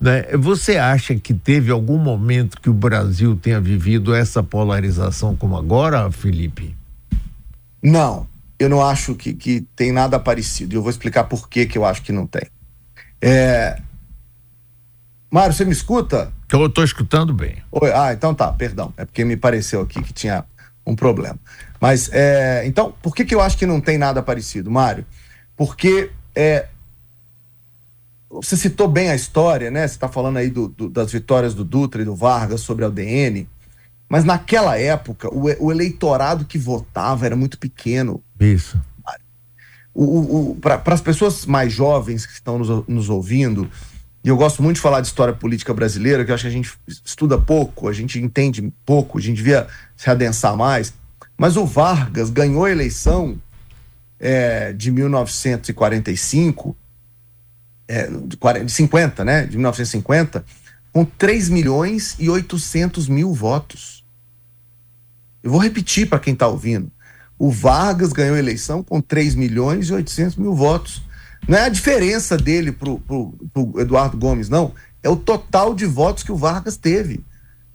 Né? 0.00 0.22
Você 0.38 0.78
acha 0.78 1.14
que 1.14 1.34
teve 1.34 1.70
algum 1.70 1.98
momento 1.98 2.58
que 2.58 2.70
o 2.70 2.74
Brasil 2.74 3.36
tenha 3.36 3.60
vivido 3.60 4.14
essa 4.14 4.42
polarização 4.42 5.36
como 5.36 5.56
agora, 5.56 6.10
Felipe? 6.10 6.74
Não, 7.82 8.26
eu 8.58 8.68
não 8.68 8.84
acho 8.84 9.14
que, 9.14 9.34
que 9.34 9.62
tem 9.74 9.92
nada 9.92 10.18
parecido. 10.18 10.74
E 10.74 10.76
eu 10.76 10.82
vou 10.82 10.90
explicar 10.90 11.24
por 11.24 11.48
que, 11.48 11.66
que 11.66 11.76
eu 11.76 11.84
acho 11.84 12.02
que 12.02 12.12
não 12.12 12.26
tem. 12.26 12.48
É... 13.20 13.80
Mário, 15.30 15.52
você 15.52 15.64
me 15.64 15.72
escuta? 15.72 16.32
Eu 16.52 16.66
estou 16.66 16.84
escutando 16.84 17.34
bem. 17.34 17.56
Oi, 17.72 17.92
ah, 17.92 18.12
então 18.12 18.34
tá, 18.34 18.52
perdão. 18.52 18.94
É 18.96 19.04
porque 19.04 19.24
me 19.24 19.36
pareceu 19.36 19.80
aqui 19.80 20.00
que 20.00 20.12
tinha 20.12 20.44
um 20.86 20.94
problema. 20.94 21.38
Mas, 21.80 22.08
é... 22.12 22.64
então, 22.66 22.94
por 23.02 23.14
que, 23.14 23.24
que 23.24 23.34
eu 23.34 23.40
acho 23.40 23.58
que 23.58 23.66
não 23.66 23.80
tem 23.80 23.98
nada 23.98 24.22
parecido, 24.22 24.70
Mário? 24.70 25.04
Porque 25.56 26.10
é... 26.34 26.68
você 28.30 28.56
citou 28.56 28.86
bem 28.86 29.10
a 29.10 29.16
história, 29.16 29.70
né? 29.70 29.88
Você 29.88 29.94
está 29.94 30.08
falando 30.08 30.36
aí 30.36 30.50
do, 30.50 30.68
do, 30.68 30.88
das 30.88 31.10
vitórias 31.10 31.54
do 31.54 31.64
Dutra 31.64 32.02
e 32.02 32.04
do 32.04 32.14
Vargas 32.14 32.60
sobre 32.60 32.84
a 32.84 32.88
UDN. 32.88 33.48
Mas 34.08 34.24
naquela 34.24 34.78
época, 34.78 35.28
o, 35.32 35.44
o 35.66 35.72
eleitorado 35.72 36.44
que 36.44 36.58
votava 36.58 37.26
era 37.26 37.36
muito 37.36 37.58
pequeno. 37.58 38.22
Isso. 38.38 38.80
O, 39.94 40.50
o, 40.50 40.56
Para 40.56 40.82
as 40.86 41.00
pessoas 41.00 41.46
mais 41.46 41.72
jovens 41.72 42.26
que 42.26 42.32
estão 42.32 42.58
nos, 42.58 42.86
nos 42.88 43.08
ouvindo, 43.08 43.70
e 44.22 44.28
eu 44.28 44.36
gosto 44.36 44.62
muito 44.62 44.76
de 44.76 44.82
falar 44.82 45.00
de 45.00 45.06
história 45.06 45.34
política 45.34 45.72
brasileira, 45.72 46.24
que 46.24 46.30
eu 46.30 46.34
acho 46.34 46.44
que 46.44 46.48
a 46.48 46.52
gente 46.52 46.72
estuda 47.04 47.38
pouco, 47.38 47.88
a 47.88 47.92
gente 47.92 48.18
entende 48.18 48.72
pouco, 48.84 49.18
a 49.18 49.20
gente 49.20 49.36
devia 49.36 49.66
se 49.96 50.10
adensar 50.10 50.56
mais. 50.56 50.92
Mas 51.36 51.56
o 51.56 51.66
Vargas 51.66 52.30
ganhou 52.30 52.64
a 52.64 52.70
eleição 52.70 53.40
é, 54.18 54.72
de 54.72 54.90
1945, 54.90 56.76
é, 57.86 58.08
de 58.64 58.72
50, 58.72 59.24
né? 59.24 59.46
De 59.46 59.56
1950 59.56 60.44
com 60.94 61.04
3 61.04 61.48
milhões 61.48 62.14
e 62.20 62.30
800 62.30 63.08
mil 63.08 63.34
votos. 63.34 64.04
Eu 65.42 65.50
vou 65.50 65.60
repetir 65.60 66.08
para 66.08 66.20
quem 66.20 66.34
está 66.34 66.46
ouvindo. 66.46 66.90
O 67.36 67.50
Vargas 67.50 68.12
ganhou 68.12 68.36
a 68.36 68.38
eleição 68.38 68.80
com 68.80 69.00
3 69.00 69.34
milhões 69.34 69.88
e 69.88 69.92
800 69.92 70.36
mil 70.36 70.54
votos. 70.54 71.02
Não 71.48 71.58
é 71.58 71.62
a 71.62 71.68
diferença 71.68 72.36
dele 72.36 72.70
para 72.70 72.90
o 72.90 73.74
Eduardo 73.76 74.16
Gomes, 74.16 74.48
não. 74.48 74.72
É 75.02 75.08
o 75.08 75.16
total 75.16 75.74
de 75.74 75.84
votos 75.84 76.22
que 76.22 76.30
o 76.30 76.36
Vargas 76.36 76.76
teve. 76.76 77.24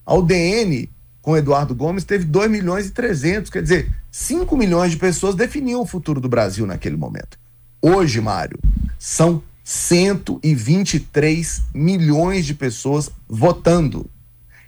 A 0.05 0.15
UDN, 0.15 0.89
com 1.21 1.31
o 1.31 1.37
Eduardo 1.37 1.75
Gomes, 1.75 2.05
teve 2.05 2.23
2 2.23 2.49
milhões 2.49 2.87
e 2.87 2.91
300. 2.91 3.51
Quer 3.51 3.61
dizer, 3.61 3.93
5 4.09 4.55
milhões 4.55 4.91
de 4.91 4.97
pessoas 4.97 5.35
definiam 5.35 5.81
o 5.81 5.85
futuro 5.85 6.21
do 6.21 6.29
Brasil 6.29 6.65
naquele 6.65 6.95
momento. 6.95 7.37
Hoje, 7.81 8.21
Mário, 8.21 8.57
são 8.97 9.43
123 9.69 11.61
milhões 11.75 12.43
de 12.47 12.55
pessoas 12.55 13.11
votando. 13.27 14.09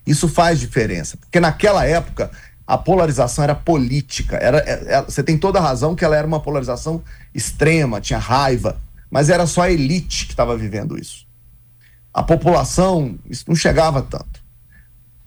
Isso 0.06 0.28
faz 0.28 0.60
diferença, 0.60 1.18
porque 1.18 1.40
naquela 1.40 1.84
época 1.84 2.30
a 2.68 2.78
polarização 2.78 3.44
era 3.44 3.56
política. 3.56 4.36
Era, 4.36 4.60
era, 4.60 4.92
é, 4.92 4.94
é, 5.00 5.02
você 5.02 5.24
tem 5.24 5.40
toda 5.40 5.58
a 5.58 5.62
razão 5.62 5.96
que 5.96 6.06
ela 6.06 6.16
era 6.16 6.28
uma 6.28 6.40
polarização 6.40 7.02
extrema, 7.34 8.00
tinha 8.00 8.20
raiva, 8.20 8.80
mas 9.10 9.32
era 9.32 9.48
só 9.48 9.64
a 9.64 9.72
elite 9.72 10.28
que 10.28 10.34
estava 10.34 10.56
vivendo 10.56 10.96
isso. 10.96 11.26
A 12.14 12.22
população, 12.22 13.18
isso 13.28 13.46
não 13.48 13.56
chegava 13.56 14.04
tanto. 14.04 14.44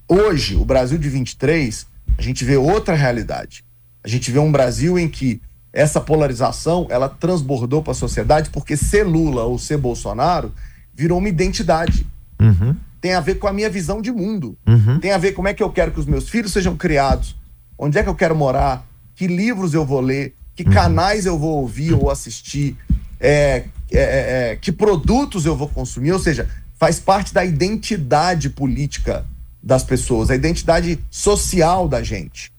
Hoje, 0.07 0.54
o 0.54 0.64
Brasil 0.64 0.99
de 0.99 1.09
23, 1.09 1.85
a 2.16 2.23
gente 2.23 2.45
vê 2.45 2.57
outra 2.57 2.95
realidade. 2.95 3.64
A 4.04 4.09
gente 4.09 4.31
vê 4.31 4.38
um 4.38 4.52
Brasil 4.52 4.97
em 4.97 5.09
que 5.09 5.43
essa 5.75 6.00
polarização 6.00 6.87
ela 6.88 7.09
transbordou 7.09 7.83
para 7.83 7.90
a 7.90 7.97
sociedade 7.97 8.49
porque 8.50 8.76
ser 8.76 9.02
Lula 9.04 9.43
ou 9.43 9.59
ser 9.59 9.76
Bolsonaro 9.76 10.52
virou 10.95 11.19
uma 11.19 11.28
identidade. 11.28 12.07
Uhum. 12.40 12.76
Tem 13.00 13.12
a 13.12 13.21
ver 13.21 13.35
com 13.35 13.49
a 13.49 13.52
minha 13.52 13.69
visão 13.69 14.00
de 14.00 14.12
mundo. 14.12 14.57
Uhum. 14.66 15.00
Tem 15.00 15.11
a 15.11 15.19
ver 15.19 15.33
como 15.33 15.49
é 15.49 15.52
que 15.52 15.62
eu 15.62 15.71
quero 15.71 15.90
que 15.90 15.99
os 15.99 16.07
meus 16.07 16.28
filhos 16.28 16.52
sejam 16.52 16.76
criados, 16.76 17.37
onde 17.76 17.99
é 17.99 18.02
que 18.04 18.09
eu 18.09 18.14
quero 18.14 18.37
morar, 18.37 18.87
que 19.16 19.26
livros 19.26 19.75
eu 19.75 19.85
vou 19.85 20.00
ler, 20.00 20.35
que 20.54 20.62
uhum. 20.62 20.73
canais 20.73 21.26
eu 21.26 21.37
vou 21.37 21.59
ouvir 21.59 21.93
ou 21.93 22.09
assistir, 22.09 22.76
é, 23.19 23.64
é, 23.90 23.99
é, 23.99 24.52
é, 24.52 24.57
que 24.57 24.71
produtos 24.71 25.45
eu 25.45 25.57
vou 25.57 25.69
consumir. 25.69 26.12
Ou 26.12 26.21
seja, 26.21 26.49
faz 26.78 27.00
parte 27.00 27.35
da 27.35 27.45
identidade 27.45 28.49
política 28.49 29.26
das 29.61 29.83
pessoas, 29.83 30.31
a 30.31 30.37
identidade 30.37 31.00
social 31.11 31.88
da 31.88 32.00
gente. 32.00 32.52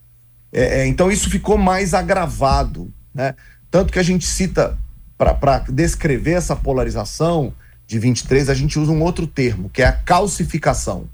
É, 0.52 0.80
é, 0.80 0.86
então 0.86 1.10
isso 1.10 1.30
ficou 1.30 1.56
mais 1.56 1.94
agravado. 1.94 2.92
Né? 3.16 3.34
Tanto 3.70 3.90
que 3.90 3.98
a 3.98 4.02
gente 4.02 4.26
cita, 4.26 4.78
para 5.16 5.64
descrever 5.70 6.32
essa 6.32 6.54
polarização 6.54 7.54
de 7.86 7.98
23, 7.98 8.50
a 8.50 8.54
gente 8.54 8.78
usa 8.78 8.92
um 8.92 9.02
outro 9.02 9.26
termo, 9.26 9.70
que 9.70 9.80
é 9.80 9.86
a 9.86 9.92
calcificação, 9.92 11.08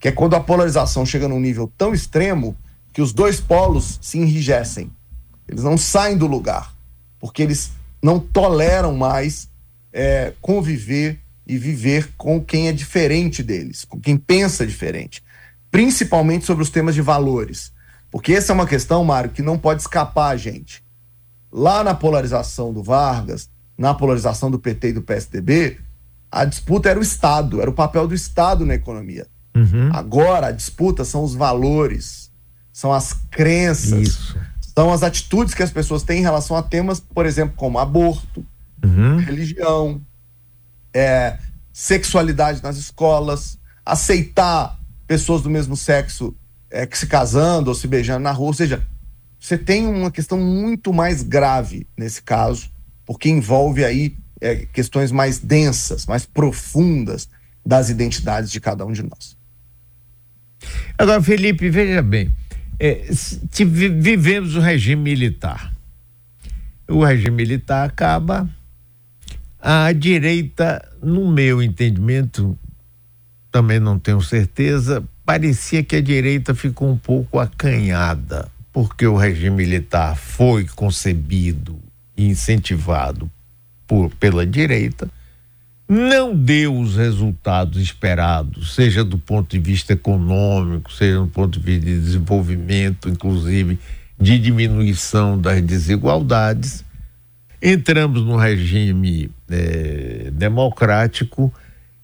que 0.00 0.08
é 0.08 0.12
quando 0.12 0.34
a 0.34 0.40
polarização 0.40 1.04
chega 1.04 1.28
num 1.28 1.38
nível 1.38 1.70
tão 1.76 1.92
extremo 1.92 2.56
que 2.90 3.02
os 3.02 3.12
dois 3.12 3.38
polos 3.38 3.98
se 4.00 4.18
enrijecem. 4.18 4.90
Eles 5.46 5.62
não 5.62 5.76
saem 5.76 6.16
do 6.16 6.26
lugar, 6.26 6.74
porque 7.20 7.42
eles 7.42 7.72
não 8.02 8.18
toleram 8.18 8.94
mais 8.94 9.50
é, 9.92 10.32
conviver 10.40 11.20
e 11.46 11.58
viver 11.58 12.12
com 12.16 12.42
quem 12.42 12.68
é 12.68 12.72
diferente 12.72 13.42
deles, 13.42 13.84
com 13.84 14.00
quem 14.00 14.16
pensa 14.16 14.66
diferente, 14.66 15.22
principalmente 15.70 16.46
sobre 16.46 16.62
os 16.62 16.70
temas 16.70 16.94
de 16.94 17.02
valores. 17.02 17.72
Porque 18.10 18.32
essa 18.32 18.52
é 18.52 18.54
uma 18.54 18.66
questão, 18.66 19.04
Mário, 19.04 19.30
que 19.30 19.42
não 19.42 19.58
pode 19.58 19.82
escapar 19.82 20.30
a 20.30 20.36
gente. 20.36 20.82
Lá 21.52 21.84
na 21.84 21.94
polarização 21.94 22.72
do 22.72 22.82
Vargas, 22.82 23.50
na 23.76 23.92
polarização 23.92 24.50
do 24.50 24.58
PT 24.58 24.88
e 24.88 24.92
do 24.94 25.02
PSDB, 25.02 25.78
a 26.30 26.44
disputa 26.44 26.88
era 26.88 26.98
o 26.98 27.02
Estado, 27.02 27.60
era 27.60 27.68
o 27.68 27.74
papel 27.74 28.08
do 28.08 28.14
Estado 28.14 28.64
na 28.64 28.74
economia. 28.74 29.26
Uhum. 29.54 29.90
Agora, 29.92 30.46
a 30.46 30.52
disputa 30.52 31.04
são 31.04 31.22
os 31.22 31.34
valores, 31.34 32.30
são 32.72 32.92
as 32.92 33.12
crenças, 33.30 34.08
Isso. 34.08 34.38
são 34.74 34.90
as 34.90 35.02
atitudes 35.02 35.52
que 35.52 35.62
as 35.62 35.70
pessoas 35.70 36.02
têm 36.02 36.20
em 36.20 36.22
relação 36.22 36.56
a 36.56 36.62
temas, 36.62 37.00
por 37.00 37.26
exemplo, 37.26 37.54
como 37.54 37.78
aborto, 37.78 38.44
uhum. 38.82 39.18
religião, 39.18 40.00
é, 40.94 41.38
sexualidade 41.70 42.62
nas 42.62 42.78
escolas, 42.78 43.58
aceitar 43.84 44.78
pessoas 45.06 45.42
do 45.42 45.50
mesmo 45.50 45.76
sexo 45.76 46.34
é, 46.70 46.86
que 46.86 46.96
se 46.96 47.06
casando 47.06 47.68
ou 47.68 47.74
se 47.74 47.86
beijando 47.86 48.20
na 48.20 48.32
rua, 48.32 48.48
ou 48.48 48.54
seja, 48.54 48.86
você 49.42 49.58
tem 49.58 49.88
uma 49.88 50.08
questão 50.08 50.38
muito 50.38 50.92
mais 50.92 51.24
grave 51.24 51.84
nesse 51.98 52.22
caso, 52.22 52.70
porque 53.04 53.28
envolve 53.28 53.84
aí 53.84 54.16
é, 54.40 54.66
questões 54.72 55.10
mais 55.10 55.40
densas, 55.40 56.06
mais 56.06 56.24
profundas 56.24 57.28
das 57.66 57.90
identidades 57.90 58.52
de 58.52 58.60
cada 58.60 58.86
um 58.86 58.92
de 58.92 59.02
nós. 59.02 59.36
Agora, 60.96 61.20
Felipe, 61.20 61.68
veja 61.70 62.00
bem, 62.02 62.32
é, 62.78 63.04
vivemos 63.66 64.54
o 64.54 64.60
regime 64.60 65.02
militar. 65.02 65.74
O 66.88 67.04
regime 67.04 67.34
militar 67.34 67.88
acaba, 67.88 68.48
a 69.60 69.90
direita, 69.92 70.88
no 71.02 71.28
meu 71.32 71.60
entendimento, 71.60 72.56
também 73.50 73.80
não 73.80 73.98
tenho 73.98 74.22
certeza, 74.22 75.02
parecia 75.26 75.82
que 75.82 75.96
a 75.96 76.00
direita 76.00 76.54
ficou 76.54 76.88
um 76.88 76.96
pouco 76.96 77.40
acanhada 77.40 78.48
porque 78.72 79.06
o 79.06 79.16
regime 79.16 79.56
militar 79.56 80.16
foi 80.16 80.66
concebido 80.66 81.78
e 82.16 82.26
incentivado 82.26 83.30
por, 83.86 84.10
pela 84.16 84.46
direita, 84.46 85.08
não 85.88 86.34
deu 86.34 86.78
os 86.78 86.96
resultados 86.96 87.82
esperados, 87.82 88.74
seja 88.74 89.04
do 89.04 89.18
ponto 89.18 89.50
de 89.50 89.58
vista 89.58 89.92
econômico, 89.92 90.90
seja 90.90 91.18
do 91.18 91.26
ponto 91.26 91.60
de 91.60 91.64
vista 91.64 91.86
de 91.86 92.00
desenvolvimento, 92.00 93.10
inclusive 93.10 93.78
de 94.18 94.38
diminuição 94.38 95.38
das 95.38 95.60
desigualdades. 95.60 96.84
Entramos 97.60 98.22
num 98.22 98.36
regime 98.36 99.30
é, 99.50 100.30
democrático 100.32 101.52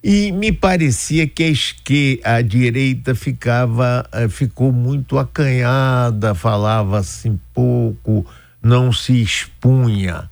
e 0.02 0.30
me 0.30 0.52
parecia 0.52 1.26
que 1.26 1.42
a, 1.42 1.48
esquerda, 1.48 2.36
a 2.36 2.42
direita 2.42 3.14
ficava, 3.14 4.08
eh, 4.12 4.28
ficou 4.28 4.72
muito 4.72 5.18
acanhada, 5.18 6.34
falava 6.34 6.98
assim 6.98 7.38
pouco, 7.52 8.24
não 8.62 8.92
se 8.92 9.20
expunha. 9.20 10.30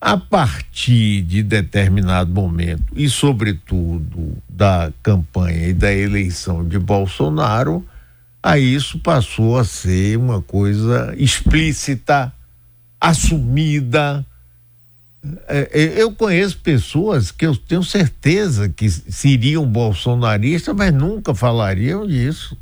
A 0.00 0.16
partir 0.16 1.22
de 1.22 1.42
determinado 1.42 2.32
momento, 2.32 2.84
e 2.94 3.10
sobretudo 3.10 4.38
da 4.48 4.92
campanha 5.02 5.68
e 5.68 5.74
da 5.74 5.92
eleição 5.92 6.66
de 6.66 6.78
Bolsonaro, 6.78 7.84
aí 8.40 8.74
isso 8.74 8.98
passou 9.00 9.58
a 9.58 9.64
ser 9.64 10.16
uma 10.16 10.40
coisa 10.40 11.14
explícita, 11.18 12.32
assumida, 13.00 14.24
eu 15.96 16.12
conheço 16.12 16.58
pessoas 16.58 17.30
que 17.30 17.46
eu 17.46 17.56
tenho 17.56 17.82
certeza 17.82 18.68
que 18.68 18.88
seriam 18.88 19.66
bolsonaristas, 19.66 20.74
mas 20.74 20.92
nunca 20.92 21.34
falariam 21.34 22.06
disso. 22.06 22.56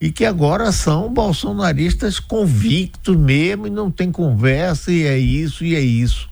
E 0.00 0.10
que 0.10 0.24
agora 0.24 0.72
são 0.72 1.12
bolsonaristas 1.12 2.18
convictos 2.18 3.16
mesmo, 3.16 3.66
e 3.66 3.70
não 3.70 3.90
tem 3.90 4.10
conversa, 4.10 4.90
e 4.90 5.04
é 5.04 5.18
isso, 5.18 5.64
e 5.64 5.76
é 5.76 5.80
isso. 5.80 6.28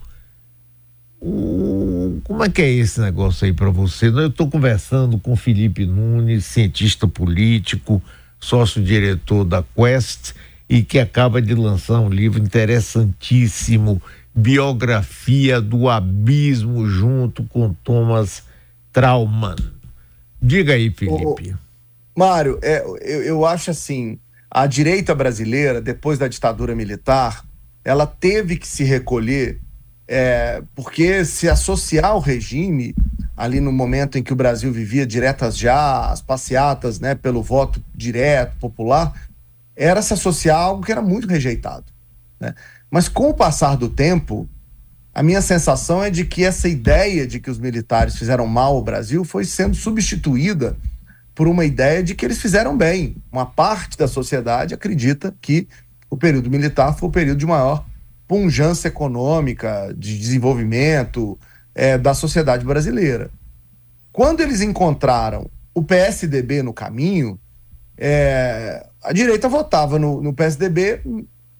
O, 1.21 2.19
como 2.23 2.43
é 2.43 2.49
que 2.49 2.61
é 2.61 2.69
esse 2.69 2.99
negócio 2.99 3.45
aí 3.45 3.53
para 3.53 3.69
você? 3.69 4.07
Eu 4.07 4.27
estou 4.27 4.49
conversando 4.49 5.17
com 5.17 5.35
Felipe 5.35 5.85
Nunes, 5.85 6.45
cientista 6.45 7.07
político, 7.07 8.01
sócio-diretor 8.39 9.45
da 9.45 9.63
Quest, 9.63 10.33
e 10.67 10.81
que 10.81 10.99
acaba 10.99 11.41
de 11.41 11.53
lançar 11.53 11.99
um 11.99 12.09
livro 12.09 12.41
interessantíssimo 12.41 14.01
biografia 14.33 15.61
do 15.61 15.89
abismo 15.89 16.87
junto 16.87 17.43
com 17.43 17.73
Thomas 17.73 18.43
Trauman. 18.91 19.55
Diga 20.41 20.73
aí, 20.73 20.89
Felipe. 20.89 21.53
Ô, 21.53 22.19
Mário, 22.19 22.59
é, 22.61 22.83
eu, 23.01 23.23
eu 23.23 23.45
acho 23.45 23.71
assim, 23.71 24.19
a 24.49 24.65
direita 24.65 25.13
brasileira, 25.13 25.81
depois 25.81 26.17
da 26.17 26.27
ditadura 26.27 26.75
militar, 26.75 27.45
ela 27.83 28.05
teve 28.05 28.57
que 28.57 28.67
se 28.67 28.83
recolher, 28.83 29.59
é, 30.07 30.61
porque 30.75 31.23
se 31.25 31.47
associar 31.47 32.11
ao 32.11 32.19
regime, 32.19 32.93
ali 33.35 33.59
no 33.59 33.71
momento 33.71 34.17
em 34.17 34.23
que 34.23 34.33
o 34.33 34.35
Brasil 34.35 34.71
vivia 34.71 35.05
diretas 35.05 35.57
já, 35.57 36.09
as 36.11 36.21
passeatas 36.21 36.99
né, 36.99 37.15
pelo 37.15 37.41
voto 37.41 37.83
direto, 37.95 38.57
popular, 38.59 39.13
era 39.75 40.01
se 40.01 40.13
associar 40.13 40.57
a 40.57 40.61
algo 40.61 40.83
que 40.83 40.91
era 40.91 41.01
muito 41.01 41.27
rejeitado. 41.27 41.85
Né? 42.41 42.55
Mas 42.89 43.07
com 43.07 43.29
o 43.29 43.33
passar 43.33 43.75
do 43.77 43.87
tempo, 43.87 44.49
a 45.13 45.21
minha 45.21 45.41
sensação 45.41 46.03
é 46.03 46.09
de 46.09 46.25
que 46.25 46.43
essa 46.43 46.67
ideia 46.67 47.27
de 47.27 47.39
que 47.39 47.51
os 47.51 47.59
militares 47.59 48.17
fizeram 48.17 48.47
mal 48.47 48.75
ao 48.75 48.83
Brasil 48.83 49.23
foi 49.23 49.45
sendo 49.45 49.75
substituída 49.75 50.75
por 51.35 51.47
uma 51.47 51.63
ideia 51.63 52.03
de 52.03 52.15
que 52.15 52.25
eles 52.25 52.41
fizeram 52.41 52.75
bem. 52.75 53.15
Uma 53.31 53.45
parte 53.45 53.97
da 53.97 54.07
sociedade 54.07 54.73
acredita 54.73 55.33
que 55.39 55.67
o 56.09 56.17
período 56.17 56.49
militar 56.49 56.97
foi 56.97 57.07
o 57.07 57.11
período 57.11 57.37
de 57.37 57.45
maior 57.45 57.85
punjância 58.27 58.87
econômica, 58.87 59.93
de 59.97 60.17
desenvolvimento 60.17 61.37
é, 61.75 61.97
da 61.97 62.13
sociedade 62.13 62.65
brasileira. 62.65 63.29
Quando 64.11 64.41
eles 64.41 64.61
encontraram 64.61 65.49
o 65.73 65.83
PSDB 65.83 66.63
no 66.63 66.73
caminho, 66.73 67.39
é, 67.97 68.85
a 69.03 69.13
direita 69.13 69.47
votava 69.47 69.99
no, 69.99 70.21
no 70.21 70.33
PSDB 70.33 71.01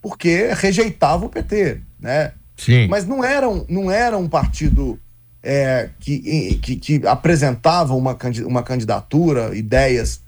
porque 0.01 0.51
rejeitava 0.53 1.25
o 1.25 1.29
PT, 1.29 1.81
né? 1.99 2.33
Sim. 2.57 2.87
Mas 2.87 3.05
não 3.05 3.23
era 3.23 3.47
um, 3.49 3.65
não 3.69 3.91
era 3.91 4.17
um 4.17 4.27
partido 4.27 4.99
é, 5.43 5.89
que, 5.99 6.59
que, 6.61 6.75
que, 6.75 7.07
apresentava 7.07 7.95
uma, 7.95 8.17
uma 8.45 8.63
candidatura, 8.63 9.55
ideias 9.55 10.21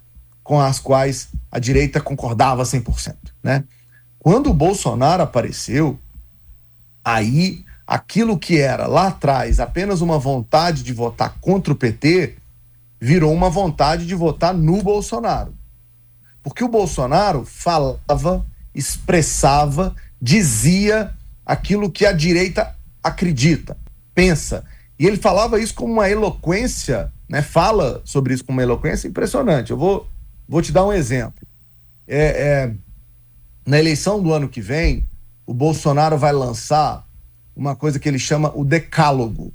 com 0.43 0.59
as 0.59 0.79
quais 0.79 1.29
a 1.51 1.59
direita 1.59 2.01
concordava 2.01 2.63
100%, 2.63 3.15
né? 3.41 3.63
Quando 4.19 4.49
o 4.49 4.53
Bolsonaro 4.53 5.23
apareceu, 5.23 5.99
aí 7.03 7.63
aquilo 7.85 8.39
que 8.39 8.59
era 8.59 8.87
lá 8.87 9.07
atrás 9.07 9.59
apenas 9.59 10.01
uma 10.01 10.17
vontade 10.17 10.83
de 10.83 10.93
votar 10.93 11.37
contra 11.41 11.73
o 11.73 11.75
PT 11.75 12.37
virou 12.99 13.33
uma 13.33 13.49
vontade 13.49 14.05
de 14.05 14.15
votar 14.15 14.53
no 14.53 14.81
Bolsonaro. 14.81 15.53
Porque 16.41 16.63
o 16.63 16.69
Bolsonaro 16.69 17.45
falava, 17.45 18.45
expressava, 18.73 19.95
dizia 20.21 21.13
aquilo 21.45 21.91
que 21.91 22.05
a 22.05 22.11
direita 22.11 22.75
acredita, 23.03 23.77
pensa. 24.15 24.63
E 24.97 25.05
ele 25.05 25.17
falava 25.17 25.59
isso 25.59 25.73
com 25.73 25.85
uma 25.85 26.09
eloquência, 26.09 27.11
né? 27.27 27.41
fala 27.41 28.01
sobre 28.05 28.33
isso 28.33 28.45
com 28.45 28.53
uma 28.53 28.63
eloquência 28.63 29.07
impressionante. 29.07 29.71
Eu 29.71 29.77
vou, 29.77 30.07
vou 30.47 30.61
te 30.61 30.71
dar 30.71 30.85
um 30.85 30.93
exemplo. 30.93 31.45
É, 32.07 32.25
é, 32.25 32.73
na 33.65 33.79
eleição 33.79 34.21
do 34.21 34.33
ano 34.33 34.47
que 34.47 34.61
vem, 34.61 35.07
o 35.45 35.53
Bolsonaro 35.53 36.17
vai 36.17 36.31
lançar 36.31 37.07
uma 37.55 37.75
coisa 37.75 37.99
que 37.99 38.07
ele 38.07 38.19
chama 38.19 38.51
o 38.55 38.63
decálogo. 38.63 39.47
O 39.47 39.53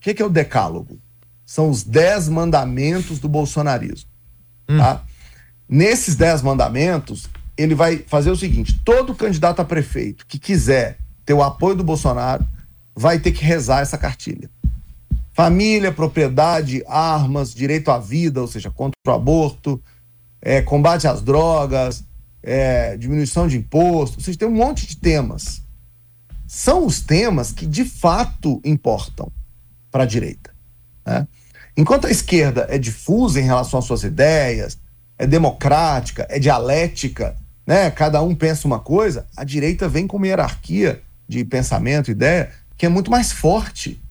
que, 0.00 0.14
que 0.14 0.22
é 0.22 0.24
o 0.24 0.30
decálogo? 0.30 0.98
São 1.44 1.68
os 1.68 1.82
dez 1.82 2.28
mandamentos 2.28 3.18
do 3.18 3.28
bolsonarismo. 3.28 4.08
Hum. 4.68 4.78
Tá? 4.78 5.02
Nesses 5.68 6.14
dez 6.14 6.42
mandamentos, 6.42 7.28
ele 7.62 7.74
vai 7.74 7.98
fazer 7.98 8.30
o 8.30 8.36
seguinte: 8.36 8.80
todo 8.84 9.14
candidato 9.14 9.60
a 9.60 9.64
prefeito 9.64 10.26
que 10.26 10.38
quiser 10.38 10.98
ter 11.24 11.34
o 11.34 11.42
apoio 11.42 11.76
do 11.76 11.84
Bolsonaro 11.84 12.46
vai 12.94 13.18
ter 13.18 13.32
que 13.32 13.44
rezar 13.44 13.80
essa 13.80 13.98
cartilha. 13.98 14.50
Família, 15.32 15.92
propriedade, 15.92 16.82
armas, 16.86 17.54
direito 17.54 17.90
à 17.90 17.98
vida, 17.98 18.40
ou 18.40 18.46
seja, 18.46 18.70
contra 18.70 18.96
o 19.06 19.10
aborto, 19.10 19.80
é, 20.42 20.60
combate 20.60 21.06
às 21.06 21.22
drogas, 21.22 22.04
é, 22.42 22.96
diminuição 22.96 23.46
de 23.46 23.56
imposto, 23.56 24.18
ou 24.18 24.24
seja, 24.24 24.38
tem 24.38 24.48
um 24.48 24.54
monte 24.54 24.86
de 24.86 24.96
temas. 24.96 25.62
São 26.46 26.84
os 26.84 27.00
temas 27.00 27.52
que 27.52 27.64
de 27.64 27.84
fato 27.84 28.60
importam 28.64 29.30
para 29.90 30.02
a 30.02 30.06
direita. 30.06 30.50
Né? 31.06 31.26
Enquanto 31.76 32.06
a 32.06 32.10
esquerda 32.10 32.66
é 32.68 32.76
difusa 32.76 33.40
em 33.40 33.44
relação 33.44 33.78
às 33.78 33.84
suas 33.84 34.02
ideias, 34.02 34.78
é 35.16 35.26
democrática, 35.26 36.26
é 36.28 36.38
dialética, 36.38 37.36
né? 37.70 37.88
cada 37.88 38.20
um 38.20 38.34
pensa 38.34 38.66
uma 38.66 38.80
coisa, 38.80 39.28
a 39.36 39.44
direita 39.44 39.88
vem 39.88 40.04
com 40.04 40.16
uma 40.16 40.26
hierarquia 40.26 41.00
de 41.28 41.44
pensamento, 41.44 42.10
ideia, 42.10 42.50
que 42.76 42.84
é 42.84 42.88
muito 42.88 43.12
mais 43.12 43.30
forte 43.30 44.02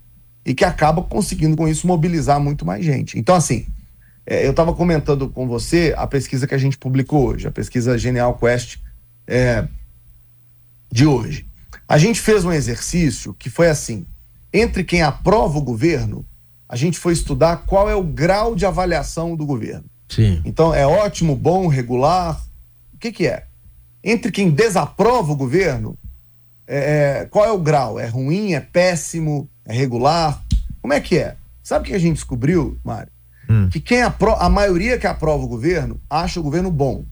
e 0.46 0.54
que 0.54 0.64
acaba 0.64 1.02
conseguindo 1.02 1.58
com 1.58 1.68
isso 1.68 1.86
mobilizar 1.86 2.40
muito 2.40 2.66
mais 2.66 2.86
gente. 2.86 3.20
Então, 3.20 3.36
assim, 3.36 3.68
é, 4.26 4.46
eu 4.46 4.52
estava 4.52 4.74
comentando 4.74 5.28
com 5.28 5.46
você 5.46 5.94
a 5.98 6.08
pesquisa 6.08 6.48
que 6.48 6.56
a 6.56 6.58
gente 6.58 6.78
publicou 6.78 7.28
hoje, 7.28 7.50
a 7.50 7.52
pesquisa 7.52 7.98
Genial 7.98 8.38
Quest 8.38 8.78
é, 9.28 9.68
de 10.90 11.06
hoje. 11.06 11.46
A 11.86 11.98
gente 11.98 12.22
fez 12.22 12.46
um 12.46 12.54
exercício 12.54 13.34
que 13.34 13.50
foi 13.50 13.68
assim: 13.68 14.06
entre 14.54 14.86
quem 14.86 15.02
aprova 15.02 15.58
o 15.58 15.62
governo, 15.62 16.26
a 16.70 16.78
gente 16.78 16.98
foi 16.98 17.12
estudar 17.12 17.66
qual 17.66 17.90
é 17.90 17.96
o 17.96 18.04
grau 18.04 18.56
de 18.56 18.66
avaliação 18.66 19.36
do 19.36 19.46
governo. 19.46 19.84
Sim. 20.08 20.42
Então, 20.46 20.74
é 20.74 20.88
ótimo, 20.88 21.36
bom, 21.36 21.68
regular. 21.68 22.42
O 22.94 22.98
que, 22.98 23.12
que 23.12 23.28
é? 23.28 23.49
Entre 24.04 24.32
quem 24.32 24.50
desaprova 24.50 25.32
o 25.32 25.36
governo, 25.36 25.98
é, 26.68 27.22
é 27.22 27.26
qual 27.26 27.46
é 27.46 27.52
o 27.52 27.60
grau? 27.60 28.00
É 28.00 28.08
ruim, 28.08 28.54
é 28.54 28.60
péssimo, 28.60 29.50
é 29.66 29.74
regular? 29.74 30.42
Como 30.82 30.94
é 30.94 31.00
que 31.00 31.18
é? 31.18 31.36
Sabe 31.62 31.84
o 31.84 31.88
que 31.88 31.96
a 31.96 32.00
gente 32.00 32.16
descobriu, 32.16 32.80
Mário? 32.84 33.12
Hum. 33.50 33.70
Que 33.70 33.80
quem 33.80 34.02
a 34.02 34.50
maioria 34.50 34.98
que 34.98 35.08
aprova 35.08 35.44
o 35.44 35.48
governo 35.48 36.00
acha 36.10 36.40
o 36.40 36.44
governo 36.44 36.72
bom. 36.72 37.04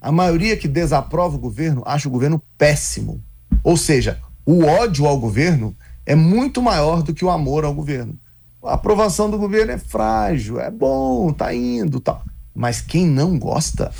A 0.00 0.12
maioria 0.12 0.56
que 0.56 0.68
desaprova 0.68 1.36
o 1.36 1.40
governo 1.40 1.82
acha 1.84 2.08
o 2.08 2.10
governo 2.10 2.42
péssimo. 2.56 3.22
Ou 3.62 3.76
seja, 3.76 4.18
o 4.46 4.64
ódio 4.64 5.06
ao 5.06 5.18
governo 5.18 5.76
é 6.06 6.14
muito 6.14 6.62
maior 6.62 7.02
do 7.02 7.12
que 7.12 7.24
o 7.24 7.30
amor 7.30 7.64
ao 7.64 7.74
governo. 7.74 8.18
A 8.62 8.74
aprovação 8.74 9.30
do 9.30 9.38
governo 9.38 9.72
é 9.72 9.78
frágil, 9.78 10.60
é 10.60 10.70
bom, 10.70 11.32
tá 11.32 11.54
indo, 11.54 12.00
tal. 12.00 12.22
Mas 12.54 12.80
quem 12.80 13.06
não 13.06 13.38
gosta, 13.38 13.90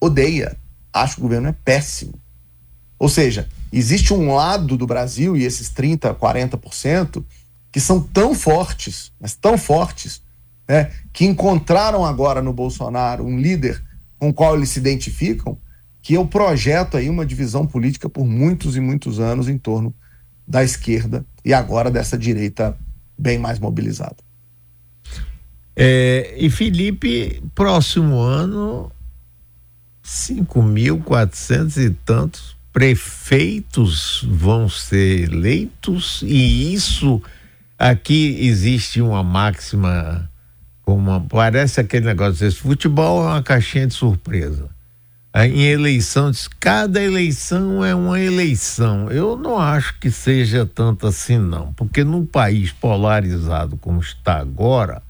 odeia, 0.00 0.56
acha 1.02 1.14
que 1.14 1.20
o 1.20 1.24
governo 1.24 1.48
é 1.48 1.52
péssimo. 1.52 2.14
Ou 2.98 3.08
seja, 3.08 3.48
existe 3.72 4.12
um 4.12 4.34
lado 4.34 4.76
do 4.76 4.86
Brasil, 4.86 5.36
e 5.36 5.44
esses 5.44 5.70
30%, 5.70 6.16
40%, 6.16 7.24
que 7.70 7.80
são 7.80 8.00
tão 8.00 8.34
fortes, 8.34 9.12
mas 9.20 9.34
tão 9.34 9.56
fortes, 9.56 10.22
né, 10.68 10.90
que 11.12 11.24
encontraram 11.24 12.04
agora 12.04 12.42
no 12.42 12.52
Bolsonaro 12.52 13.24
um 13.24 13.38
líder 13.38 13.82
com 14.18 14.30
o 14.30 14.34
qual 14.34 14.56
eles 14.56 14.70
se 14.70 14.78
identificam, 14.78 15.56
que 16.02 16.14
eu 16.14 16.26
projeto 16.26 16.96
aí 16.96 17.08
uma 17.08 17.24
divisão 17.24 17.66
política 17.66 18.08
por 18.08 18.24
muitos 18.24 18.76
e 18.76 18.80
muitos 18.80 19.20
anos 19.20 19.48
em 19.48 19.58
torno 19.58 19.94
da 20.46 20.64
esquerda 20.64 21.24
e 21.44 21.52
agora 21.52 21.90
dessa 21.90 22.16
direita 22.16 22.76
bem 23.16 23.38
mais 23.38 23.58
mobilizada. 23.58 24.16
É, 25.76 26.34
e 26.36 26.50
Felipe, 26.50 27.42
próximo 27.54 28.18
ano, 28.18 28.90
5.400 30.08 31.76
e 31.76 31.90
tantos 31.90 32.56
prefeitos 32.72 34.26
vão 34.26 34.68
ser 34.68 35.24
eleitos, 35.24 36.22
e 36.22 36.72
isso 36.72 37.20
aqui 37.78 38.38
existe 38.40 39.02
uma 39.02 39.22
máxima 39.22 40.30
como 40.82 41.20
parece 41.28 41.80
aquele 41.80 42.06
negócio 42.06 42.40
desse 42.40 42.56
futebol 42.56 43.22
é 43.22 43.32
uma 43.32 43.42
caixinha 43.42 43.86
de 43.86 43.92
surpresa. 43.92 44.70
Em 45.36 45.64
eleição, 45.64 46.32
cada 46.58 47.02
eleição 47.02 47.84
é 47.84 47.94
uma 47.94 48.18
eleição. 48.18 49.10
Eu 49.10 49.36
não 49.36 49.58
acho 49.58 50.00
que 50.00 50.10
seja 50.10 50.64
tanto 50.64 51.06
assim, 51.06 51.36
não, 51.36 51.74
porque 51.74 52.02
num 52.02 52.24
país 52.24 52.72
polarizado 52.72 53.76
como 53.76 54.00
está 54.00 54.38
agora, 54.38 55.02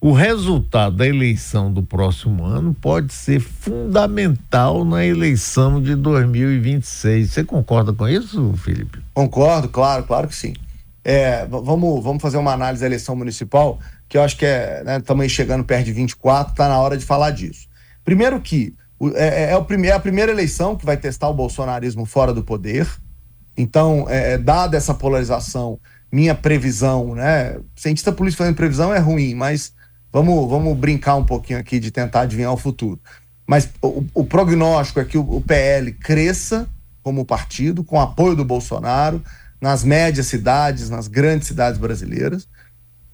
o 0.00 0.12
resultado 0.12 0.96
da 0.96 1.06
eleição 1.06 1.72
do 1.72 1.82
próximo 1.82 2.44
ano 2.44 2.74
pode 2.74 3.12
ser 3.12 3.40
fundamental 3.40 4.84
na 4.84 5.04
eleição 5.04 5.82
de 5.82 5.94
2026. 5.94 7.30
Você 7.30 7.44
concorda 7.44 7.92
com 7.92 8.08
isso, 8.08 8.54
Felipe? 8.58 9.00
Concordo, 9.14 9.68
claro, 9.68 10.04
claro 10.04 10.28
que 10.28 10.34
sim. 10.34 10.54
É, 11.02 11.46
vamos, 11.46 12.02
vamos 12.02 12.20
fazer 12.20 12.36
uma 12.36 12.52
análise 12.52 12.80
da 12.80 12.86
eleição 12.86 13.14
municipal 13.14 13.78
que 14.08 14.18
eu 14.18 14.22
acho 14.22 14.36
que 14.36 14.44
é, 14.44 14.82
né, 14.84 14.98
estamos 14.98 15.30
chegando 15.32 15.64
perto 15.64 15.86
de 15.86 15.92
24, 15.92 16.52
está 16.52 16.68
na 16.68 16.78
hora 16.78 16.96
de 16.96 17.04
falar 17.04 17.30
disso. 17.30 17.68
Primeiro 18.04 18.40
que 18.40 18.74
é, 19.14 19.44
é, 19.44 19.50
é, 19.50 19.56
o 19.56 19.66
é 19.84 19.92
a 19.92 20.00
primeira 20.00 20.32
eleição 20.32 20.76
que 20.76 20.86
vai 20.86 20.96
testar 20.96 21.28
o 21.28 21.34
bolsonarismo 21.34 22.06
fora 22.06 22.32
do 22.32 22.42
poder. 22.42 22.88
Então, 23.56 24.06
é, 24.08 24.32
é, 24.32 24.38
dada 24.38 24.76
essa 24.76 24.94
polarização, 24.94 25.78
minha 26.10 26.34
previsão, 26.34 27.14
né? 27.14 27.58
Cientista 27.74 28.12
político 28.12 28.38
fazendo 28.38 28.56
previsão 28.56 28.92
é 28.92 28.98
ruim, 28.98 29.34
mas 29.34 29.72
vamos, 30.16 30.48
vamos 30.48 30.78
brincar 30.78 31.16
um 31.16 31.24
pouquinho 31.26 31.58
aqui 31.58 31.78
de 31.78 31.90
tentar 31.90 32.22
adivinhar 32.22 32.50
o 32.50 32.56
futuro. 32.56 32.98
Mas 33.46 33.68
o, 33.82 34.02
o 34.14 34.24
prognóstico 34.24 34.98
é 34.98 35.04
que 35.04 35.18
o, 35.18 35.36
o 35.36 35.42
PL 35.42 35.92
cresça 35.92 36.66
como 37.02 37.24
partido, 37.24 37.84
com 37.84 38.00
apoio 38.00 38.34
do 38.34 38.44
Bolsonaro, 38.44 39.22
nas 39.60 39.84
médias 39.84 40.26
cidades, 40.26 40.88
nas 40.88 41.06
grandes 41.06 41.48
cidades 41.48 41.78
brasileiras. 41.78 42.48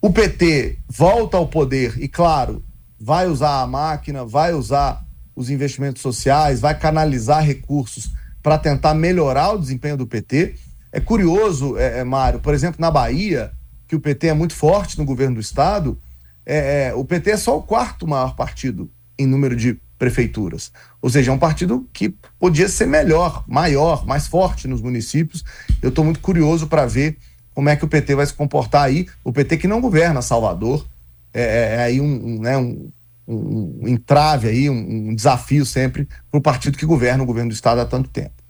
O 0.00 0.12
PT 0.12 0.78
volta 0.88 1.36
ao 1.36 1.48
poder 1.48 2.00
e, 2.00 2.06
claro, 2.06 2.64
vai 3.00 3.26
usar 3.26 3.62
a 3.62 3.66
máquina, 3.66 4.24
vai 4.24 4.54
usar 4.54 5.04
os 5.34 5.50
investimentos 5.50 6.02
sociais, 6.02 6.60
vai 6.60 6.78
canalizar 6.78 7.44
recursos 7.44 8.12
para 8.40 8.58
tentar 8.58 8.94
melhorar 8.94 9.52
o 9.52 9.58
desempenho 9.58 9.96
do 9.96 10.06
PT. 10.06 10.54
É 10.92 11.00
curioso, 11.00 11.76
é, 11.76 11.98
é, 11.98 12.04
Mário, 12.04 12.38
por 12.38 12.54
exemplo, 12.54 12.80
na 12.80 12.90
Bahia, 12.90 13.52
que 13.88 13.96
o 13.96 14.00
PT 14.00 14.28
é 14.28 14.34
muito 14.34 14.54
forte 14.54 14.96
no 14.98 15.04
governo 15.04 15.34
do 15.34 15.40
estado, 15.40 15.98
é, 16.44 16.88
é, 16.88 16.94
o 16.94 17.05
PT 17.05 17.31
é 17.31 17.37
só 17.37 17.57
o 17.57 17.62
quarto 17.62 18.07
maior 18.07 18.35
partido 18.35 18.90
em 19.18 19.26
número 19.26 19.55
de 19.55 19.78
prefeituras. 19.98 20.72
Ou 21.00 21.09
seja, 21.09 21.31
é 21.31 21.35
um 21.35 21.38
partido 21.38 21.88
que 21.92 22.14
podia 22.38 22.68
ser 22.68 22.87
melhor, 22.87 23.44
maior, 23.46 24.05
mais 24.05 24.26
forte 24.26 24.66
nos 24.66 24.81
municípios. 24.81 25.44
Eu 25.81 25.90
estou 25.90 26.05
muito 26.05 26.20
curioso 26.20 26.66
para 26.66 26.87
ver 26.87 27.18
como 27.55 27.68
é 27.68 27.76
que 27.76 27.85
o 27.85 27.88
PT 27.88 28.14
vai 28.14 28.26
se 28.26 28.35
comportar 28.35 28.83
aí. 28.83 29.07
O 29.22 29.33
PT 29.33 29.59
que 29.59 29.68
não 29.68 29.81
governa 29.81 30.20
Salvador, 30.20 30.87
é, 31.33 31.42
é, 31.42 31.74
é 31.76 31.83
aí 31.85 32.00
um, 32.00 32.05
um, 32.05 32.40
né, 32.40 32.59
um, 32.59 32.90
um, 33.28 33.88
entrave 33.88 34.48
aí, 34.48 34.68
um, 34.68 35.14
desafio 35.14 35.64
sempre 35.64 36.09
para 36.31 36.38
o 36.38 36.42
partido 36.42 36.76
que 36.76 36.87
governa 36.87 37.22
o 37.22 37.26
governo 37.26 37.50
do 37.50 37.55
Estado 37.55 37.81
há 37.81 37.85
tanto 37.85 38.09
tempo. 38.09 38.42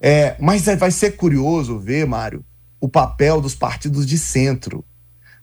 É, 0.00 0.36
mas 0.38 0.64
vai 0.64 0.90
ser 0.90 1.12
curioso 1.12 1.78
ver, 1.78 2.06
Mário, 2.06 2.44
o 2.80 2.88
papel 2.88 3.40
dos 3.40 3.54
partidos 3.54 4.06
de 4.06 4.18
centro. 4.18 4.84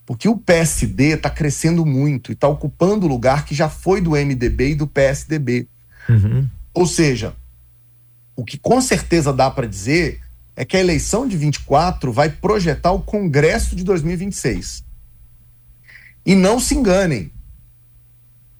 Porque 0.05 0.29
o 0.29 0.37
PSD 0.37 1.13
está 1.13 1.29
crescendo 1.29 1.85
muito 1.85 2.31
e 2.31 2.33
está 2.33 2.47
ocupando 2.47 3.05
o 3.05 3.09
lugar 3.09 3.45
que 3.45 3.55
já 3.55 3.67
foi 3.67 4.01
do 4.01 4.11
MDB 4.11 4.71
e 4.71 4.75
do 4.75 4.87
PSDB. 4.87 5.67
Uhum. 6.07 6.47
Ou 6.73 6.85
seja, 6.85 7.35
o 8.35 8.45
que 8.45 8.57
com 8.57 8.79
certeza 8.81 9.33
dá 9.33 9.49
para 9.49 9.67
dizer 9.67 10.21
é 10.55 10.63
que 10.63 10.77
a 10.77 10.79
eleição 10.79 11.27
de 11.27 11.35
24 11.35 12.13
vai 12.13 12.29
projetar 12.29 12.91
o 12.91 13.01
Congresso 13.01 13.75
de 13.75 13.83
2026. 13.83 14.83
E 16.25 16.35
não 16.35 16.59
se 16.59 16.75
enganem. 16.75 17.31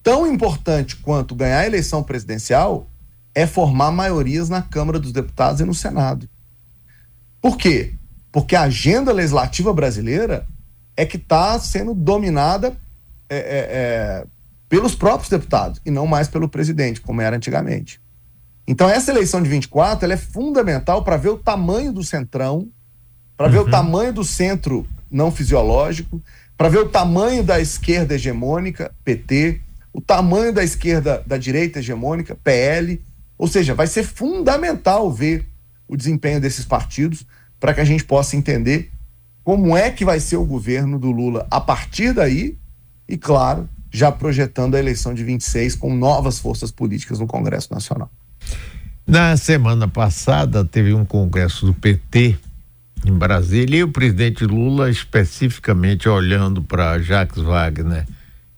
Tão 0.01 0.31
importante 0.31 0.95
quanto 0.97 1.35
ganhar 1.35 1.59
a 1.59 1.65
eleição 1.65 2.03
presidencial 2.03 2.89
é 3.33 3.45
formar 3.45 3.91
maiorias 3.91 4.49
na 4.49 4.61
Câmara 4.61 4.99
dos 4.99 5.11
Deputados 5.11 5.61
e 5.61 5.65
no 5.65 5.73
Senado. 5.73 6.27
Por 7.41 7.57
quê? 7.57 7.93
porque 8.35 8.53
a 8.53 8.63
agenda 8.63 9.13
legislativa 9.13 9.73
brasileira 9.73 10.45
é 10.95 11.05
que 11.05 11.17
está 11.17 11.59
sendo 11.59 11.93
dominada 11.93 12.77
é, 13.29 13.37
é, 13.37 13.39
é, 13.39 14.25
pelos 14.69 14.95
próprios 14.95 15.29
deputados 15.29 15.81
e 15.85 15.91
não 15.91 16.07
mais 16.07 16.27
pelo 16.27 16.47
presidente, 16.47 17.01
como 17.01 17.21
era 17.21 17.35
antigamente. 17.35 18.01
Então, 18.67 18.89
essa 18.89 19.11
eleição 19.11 19.41
de 19.41 19.49
24 19.49 20.05
ela 20.05 20.13
é 20.13 20.17
fundamental 20.17 21.03
para 21.03 21.17
ver 21.17 21.29
o 21.29 21.37
tamanho 21.37 21.93
do 21.93 22.03
centrão, 22.03 22.69
para 23.37 23.47
ver 23.47 23.59
o 23.59 23.65
uhum. 23.65 23.71
tamanho 23.71 24.13
do 24.13 24.23
centro 24.23 24.87
não 25.09 25.31
fisiológico, 25.31 26.21
para 26.57 26.69
ver 26.69 26.79
o 26.79 26.89
tamanho 26.89 27.43
da 27.43 27.59
esquerda 27.59 28.15
hegemônica, 28.15 28.93
PT, 29.03 29.61
o 29.93 30.01
tamanho 30.01 30.51
da 30.53 30.63
esquerda, 30.63 31.23
da 31.25 31.37
direita 31.37 31.79
hegemônica, 31.79 32.35
PL. 32.43 33.01
Ou 33.37 33.47
seja, 33.47 33.75
vai 33.75 33.87
ser 33.87 34.03
fundamental 34.03 35.11
ver 35.11 35.47
o 35.87 35.95
desempenho 35.95 36.41
desses 36.41 36.65
partidos 36.65 37.25
para 37.59 37.73
que 37.73 37.81
a 37.81 37.85
gente 37.85 38.03
possa 38.03 38.35
entender 38.35 38.91
como 39.45 39.77
é 39.77 39.91
que 39.91 40.03
vai 40.03 40.19
ser 40.19 40.37
o 40.37 40.43
governo 40.43 40.97
do 40.97 41.11
Lula 41.11 41.45
a 41.51 41.61
partir 41.61 42.13
daí 42.13 42.57
e, 43.07 43.15
claro, 43.15 43.69
já 43.91 44.11
projetando 44.11 44.73
a 44.73 44.79
eleição 44.79 45.13
de 45.13 45.23
26 45.23 45.75
com 45.75 45.95
novas 45.95 46.39
forças 46.39 46.71
políticas 46.71 47.19
no 47.19 47.27
Congresso 47.27 47.71
Nacional. 47.71 48.09
Na 49.05 49.37
semana 49.37 49.87
passada 49.87 50.65
teve 50.65 50.95
um 50.95 51.05
congresso 51.05 51.67
do 51.67 51.75
PT 51.75 52.35
em 53.05 53.13
Brasília 53.13 53.77
e 53.77 53.83
o 53.83 53.91
presidente 53.91 54.43
Lula 54.43 54.89
especificamente 54.89 56.09
olhando 56.09 56.63
para 56.63 56.97
Jacques 56.97 57.43
Wagner 57.43 58.03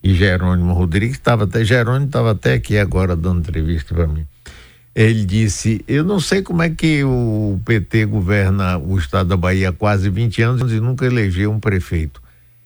e 0.01 0.15
Jerônimo 0.15 0.71
Rodrigues, 0.71 1.17
estava 1.17 1.43
até 1.43 1.65
Jerônimo 1.65 2.05
estava 2.05 2.31
até 2.31 2.53
aqui 2.53 2.77
agora 2.77 3.13
dando 3.13 3.39
entrevista 3.39 3.93
para 3.93 4.07
mim. 4.07 4.25
Ele 4.97 5.25
disse: 5.25 5.85
Eu 5.87 6.03
não 6.03 6.19
sei 6.19 6.41
como 6.41 6.63
é 6.63 6.71
que 6.71 7.03
o 7.03 7.61
PT 7.63 8.05
governa 8.05 8.79
o 8.79 8.97
estado 8.97 9.29
da 9.29 9.37
Bahia 9.37 9.69
há 9.69 9.71
quase 9.71 10.09
20 10.09 10.41
anos 10.41 10.73
e 10.73 10.79
nunca 10.79 11.05
elegeu 11.05 11.51
um 11.51 11.59
prefeito. 11.59 12.19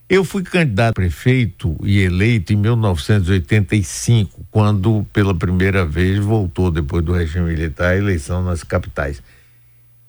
Eu 0.07 0.23
fui 0.23 0.41
candidato 0.41 0.91
a 0.91 0.93
prefeito 0.93 1.75
e 1.83 1.99
eleito 1.99 2.53
em 2.53 2.55
1985, 2.55 4.45
quando 4.49 5.05
pela 5.11 5.35
primeira 5.35 5.85
vez 5.85 6.19
voltou, 6.19 6.71
depois 6.71 7.03
do 7.03 7.11
regime 7.11 7.49
militar, 7.49 7.91
a 7.91 7.97
eleição 7.97 8.41
nas 8.41 8.63
capitais. 8.63 9.21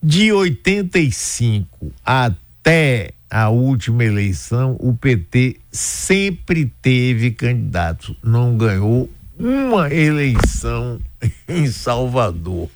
De 0.00 0.32
85 0.32 1.92
até 2.04 3.10
a 3.28 3.48
última 3.48 4.04
eleição, 4.04 4.76
o 4.78 4.94
PT 4.94 5.56
sempre 5.72 6.72
teve 6.80 7.32
candidato, 7.32 8.14
não 8.22 8.56
ganhou 8.56 9.10
uma 9.36 9.92
eleição 9.92 11.00
em 11.48 11.66
Salvador. 11.66 12.68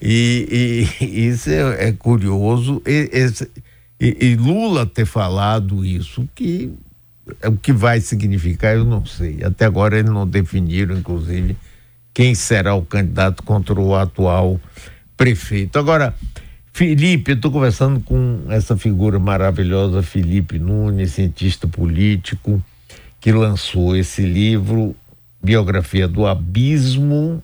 E, 0.00 0.88
e 1.00 1.28
isso 1.28 1.50
é, 1.50 1.88
é 1.88 1.92
curioso. 1.92 2.82
E, 2.86 3.08
esse, 3.12 3.50
e, 4.00 4.16
e, 4.20 4.36
Lula 4.36 4.84
ter 4.84 5.06
falado 5.06 5.84
isso, 5.84 6.28
que 6.34 6.72
é 7.40 7.48
o 7.48 7.56
que 7.56 7.72
vai 7.72 8.00
significar, 8.00 8.74
eu 8.74 8.84
não 8.84 9.06
sei. 9.06 9.42
Até 9.44 9.64
agora 9.64 9.98
eles 9.98 10.10
não 10.10 10.26
definiram, 10.26 10.96
inclusive, 10.96 11.56
quem 12.12 12.34
será 12.34 12.74
o 12.74 12.82
candidato 12.82 13.42
contra 13.42 13.80
o 13.80 13.94
atual 13.94 14.60
prefeito. 15.16 15.78
Agora, 15.78 16.14
Felipe, 16.72 17.30
eu 17.30 17.36
estou 17.36 17.52
conversando 17.52 18.00
com 18.00 18.44
essa 18.48 18.76
figura 18.76 19.18
maravilhosa, 19.18 20.02
Felipe 20.02 20.58
Nunes, 20.58 21.12
cientista 21.12 21.68
político, 21.68 22.62
que 23.20 23.30
lançou 23.30 23.94
esse 23.94 24.22
livro, 24.22 24.96
Biografia 25.40 26.08
do 26.08 26.26
Abismo, 26.26 27.42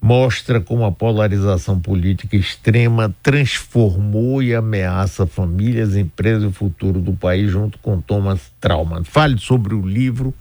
mostra 0.00 0.60
como 0.60 0.84
a 0.84 0.92
polarização 0.92 1.80
política 1.80 2.36
extrema 2.36 3.14
transformou 3.22 4.42
e 4.42 4.54
ameaça 4.54 5.26
famílias, 5.26 5.96
empresas 5.96 6.44
e 6.44 6.46
o 6.46 6.52
futuro 6.52 7.00
do 7.00 7.12
país, 7.12 7.50
junto 7.50 7.78
com 7.78 8.00
Thomas 8.00 8.52
Trauman. 8.60 9.04
Fale 9.04 9.38
sobre 9.38 9.74
o 9.74 9.80
livro, 9.80 10.32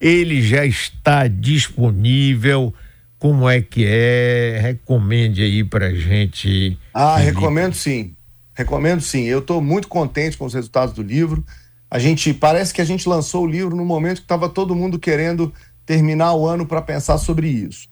ele 0.00 0.40
já 0.40 0.64
está 0.64 1.26
disponível. 1.26 2.72
Como 3.18 3.46
é 3.46 3.60
que 3.60 3.84
é? 3.86 4.58
Recomende 4.62 5.42
aí 5.42 5.62
para 5.62 5.94
gente. 5.94 6.78
Ah, 6.94 7.18
recomendo 7.18 7.74
sim. 7.74 8.14
Recomendo 8.54 9.02
sim. 9.02 9.24
Eu 9.24 9.40
estou 9.40 9.60
muito 9.60 9.88
contente 9.88 10.38
com 10.38 10.46
os 10.46 10.54
resultados 10.54 10.94
do 10.94 11.02
livro. 11.02 11.44
A 11.90 11.98
gente 11.98 12.32
parece 12.32 12.72
que 12.72 12.80
a 12.80 12.84
gente 12.84 13.06
lançou 13.06 13.44
o 13.44 13.46
livro 13.46 13.76
no 13.76 13.84
momento 13.84 14.18
que 14.18 14.24
estava 14.24 14.48
todo 14.48 14.74
mundo 14.74 14.98
querendo 14.98 15.52
terminar 15.84 16.32
o 16.34 16.46
ano 16.46 16.64
para 16.64 16.80
pensar 16.80 17.18
sobre 17.18 17.48
isso. 17.48 17.89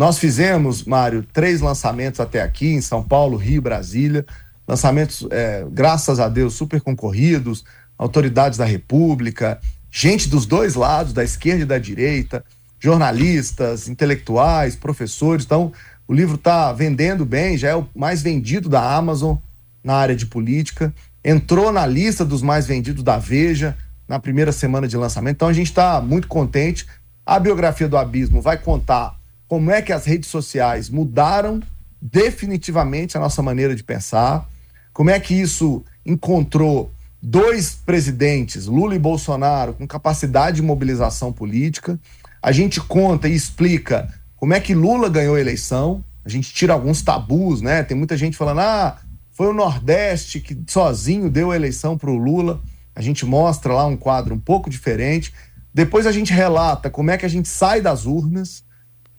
Nós 0.00 0.18
fizemos, 0.18 0.82
Mário, 0.84 1.22
três 1.30 1.60
lançamentos 1.60 2.20
até 2.20 2.40
aqui, 2.40 2.68
em 2.68 2.80
São 2.80 3.02
Paulo, 3.02 3.36
Rio, 3.36 3.60
Brasília. 3.60 4.24
Lançamentos, 4.66 5.26
é, 5.30 5.62
graças 5.70 6.18
a 6.18 6.26
Deus, 6.26 6.54
super 6.54 6.80
concorridos, 6.80 7.66
autoridades 7.98 8.56
da 8.56 8.64
República, 8.64 9.60
gente 9.90 10.26
dos 10.26 10.46
dois 10.46 10.74
lados, 10.74 11.12
da 11.12 11.22
esquerda 11.22 11.64
e 11.64 11.66
da 11.66 11.76
direita, 11.76 12.42
jornalistas, 12.78 13.90
intelectuais, 13.90 14.74
professores. 14.74 15.44
Então, 15.44 15.70
o 16.08 16.14
livro 16.14 16.36
está 16.36 16.72
vendendo 16.72 17.26
bem, 17.26 17.58
já 17.58 17.68
é 17.68 17.76
o 17.76 17.86
mais 17.94 18.22
vendido 18.22 18.70
da 18.70 18.96
Amazon 18.96 19.36
na 19.84 19.96
área 19.96 20.16
de 20.16 20.24
política. 20.24 20.94
Entrou 21.22 21.70
na 21.70 21.84
lista 21.84 22.24
dos 22.24 22.40
mais 22.40 22.66
vendidos 22.66 23.02
da 23.02 23.18
Veja 23.18 23.76
na 24.08 24.18
primeira 24.18 24.50
semana 24.50 24.88
de 24.88 24.96
lançamento. 24.96 25.36
Então, 25.36 25.48
a 25.48 25.52
gente 25.52 25.66
está 25.68 26.00
muito 26.00 26.26
contente. 26.26 26.86
A 27.26 27.38
biografia 27.38 27.86
do 27.86 27.98
Abismo 27.98 28.40
vai 28.40 28.56
contar 28.56 29.19
como 29.50 29.72
é 29.72 29.82
que 29.82 29.92
as 29.92 30.04
redes 30.04 30.30
sociais 30.30 30.88
mudaram 30.88 31.60
definitivamente 32.00 33.16
a 33.16 33.20
nossa 33.20 33.42
maneira 33.42 33.74
de 33.74 33.82
pensar, 33.82 34.48
como 34.92 35.10
é 35.10 35.18
que 35.18 35.34
isso 35.34 35.84
encontrou 36.06 36.92
dois 37.20 37.74
presidentes, 37.74 38.66
Lula 38.66 38.94
e 38.94 38.98
Bolsonaro, 39.00 39.74
com 39.74 39.88
capacidade 39.88 40.58
de 40.58 40.62
mobilização 40.62 41.32
política. 41.32 41.98
A 42.40 42.52
gente 42.52 42.80
conta 42.80 43.28
e 43.28 43.34
explica 43.34 44.14
como 44.36 44.54
é 44.54 44.60
que 44.60 44.72
Lula 44.72 45.08
ganhou 45.08 45.34
a 45.34 45.40
eleição. 45.40 46.04
A 46.24 46.28
gente 46.28 46.54
tira 46.54 46.72
alguns 46.72 47.02
tabus, 47.02 47.60
né? 47.60 47.82
Tem 47.82 47.96
muita 47.96 48.16
gente 48.16 48.36
falando, 48.36 48.60
ah, 48.60 48.98
foi 49.32 49.48
o 49.48 49.52
Nordeste 49.52 50.38
que 50.38 50.56
sozinho 50.68 51.28
deu 51.28 51.50
a 51.50 51.56
eleição 51.56 51.98
para 51.98 52.08
o 52.08 52.16
Lula. 52.16 52.62
A 52.94 53.02
gente 53.02 53.26
mostra 53.26 53.72
lá 53.72 53.84
um 53.84 53.96
quadro 53.96 54.32
um 54.32 54.40
pouco 54.40 54.70
diferente. 54.70 55.34
Depois 55.74 56.06
a 56.06 56.12
gente 56.12 56.32
relata 56.32 56.88
como 56.88 57.10
é 57.10 57.18
que 57.18 57.26
a 57.26 57.28
gente 57.28 57.48
sai 57.48 57.80
das 57.80 58.06
urnas, 58.06 58.62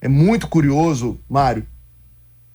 é 0.02 0.08
muito 0.08 0.48
curioso, 0.48 1.20
Mário, 1.30 1.66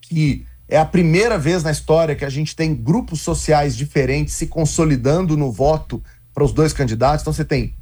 que 0.02 0.44
é 0.68 0.76
a 0.76 0.84
primeira 0.84 1.38
vez 1.38 1.62
na 1.62 1.70
história 1.70 2.16
que 2.16 2.24
a 2.24 2.28
gente 2.30 2.56
tem 2.56 2.74
grupos 2.74 3.20
sociais 3.20 3.76
diferentes 3.76 4.34
se 4.34 4.48
consolidando 4.48 5.36
no 5.36 5.52
voto 5.52 6.02
para 6.34 6.42
os 6.42 6.52
dois 6.52 6.72
candidatos. 6.72 7.22
Então 7.22 7.32
você 7.32 7.44
tem 7.44 7.74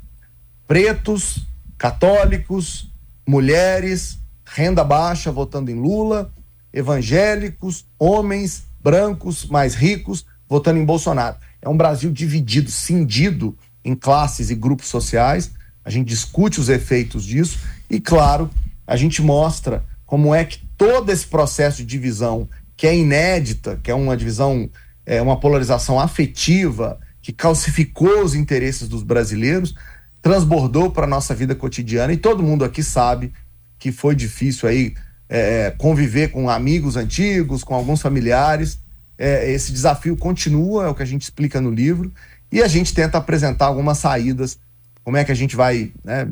pretos, 0.66 1.46
católicos, 1.79 2.92
mulheres, 3.27 4.18
renda 4.44 4.85
baixa 4.85 5.33
votando 5.33 5.70
em 5.70 5.74
Lula, 5.74 6.31
evangélicos, 6.72 7.87
homens, 7.98 8.64
brancos, 8.83 9.46
mais 9.46 9.74
ricos 9.74 10.27
votando 10.46 10.79
em 10.79 10.85
Bolsonaro. 10.85 11.37
É 11.62 11.68
um 11.68 11.77
Brasil 11.77 12.12
dividido, 12.12 12.70
cindido 12.70 13.57
em 13.83 13.94
classes 13.94 14.50
e 14.50 14.55
grupos 14.55 14.88
sociais. 14.88 15.53
A 15.83 15.88
gente 15.88 16.09
discute 16.09 16.61
os 16.61 16.68
efeitos 16.68 17.24
disso 17.24 17.59
e, 17.88 17.98
claro, 17.98 18.50
a 18.87 18.97
gente 18.97 19.23
mostra 19.23 19.85
como 20.07 20.35
é 20.35 20.44
que 20.44 20.61
todo 20.77 21.11
esse 21.11 21.27
processo 21.27 21.79
de 21.79 21.87
divisão, 21.87 22.49
que 22.77 22.87
é 22.87 22.97
inédita, 22.97 23.81
que 23.83 23.90
é 23.90 23.94
uma 23.94 24.16
divisão, 24.16 24.68
é 25.07 25.20
uma 25.20 25.38
polarização 25.38 25.99
afetiva, 25.99 26.99
que 27.20 27.33
calcificou 27.33 28.23
os 28.23 28.35
interesses 28.35 28.88
dos 28.88 29.03
brasileiros, 29.03 29.75
transbordou 30.20 30.90
para 30.90 31.05
a 31.05 31.09
nossa 31.09 31.35
vida 31.35 31.55
cotidiana 31.55 32.12
e 32.12 32.16
todo 32.16 32.42
mundo 32.42 32.64
aqui 32.64 32.83
sabe 32.83 33.33
que 33.79 33.92
foi 33.92 34.14
difícil 34.14 34.68
aí 34.68 34.94
é, 35.29 35.75
conviver 35.77 36.29
com 36.29 36.49
amigos 36.49 36.97
antigos, 36.97 37.64
com 37.64 37.75
alguns 37.75 38.01
familiares. 38.01 38.79
É, 39.18 39.51
esse 39.51 39.73
desafio 39.73 40.16
continua, 40.16 40.87
é 40.87 40.88
o 40.88 40.94
que 40.94 41.03
a 41.03 41.07
gente 41.07 41.23
explica 41.23 41.61
no 41.61 41.70
livro, 41.70 42.12
e 42.51 42.62
a 42.62 42.68
gente 42.68 42.94
tenta 42.94 43.18
apresentar 43.18 43.66
algumas 43.66 43.99
saídas, 43.99 44.59
como 45.03 45.16
é 45.16 45.25
que 45.25 45.33
a 45.33 45.35
gente 45.35 45.57
vai 45.57 45.92
né, 46.05 46.27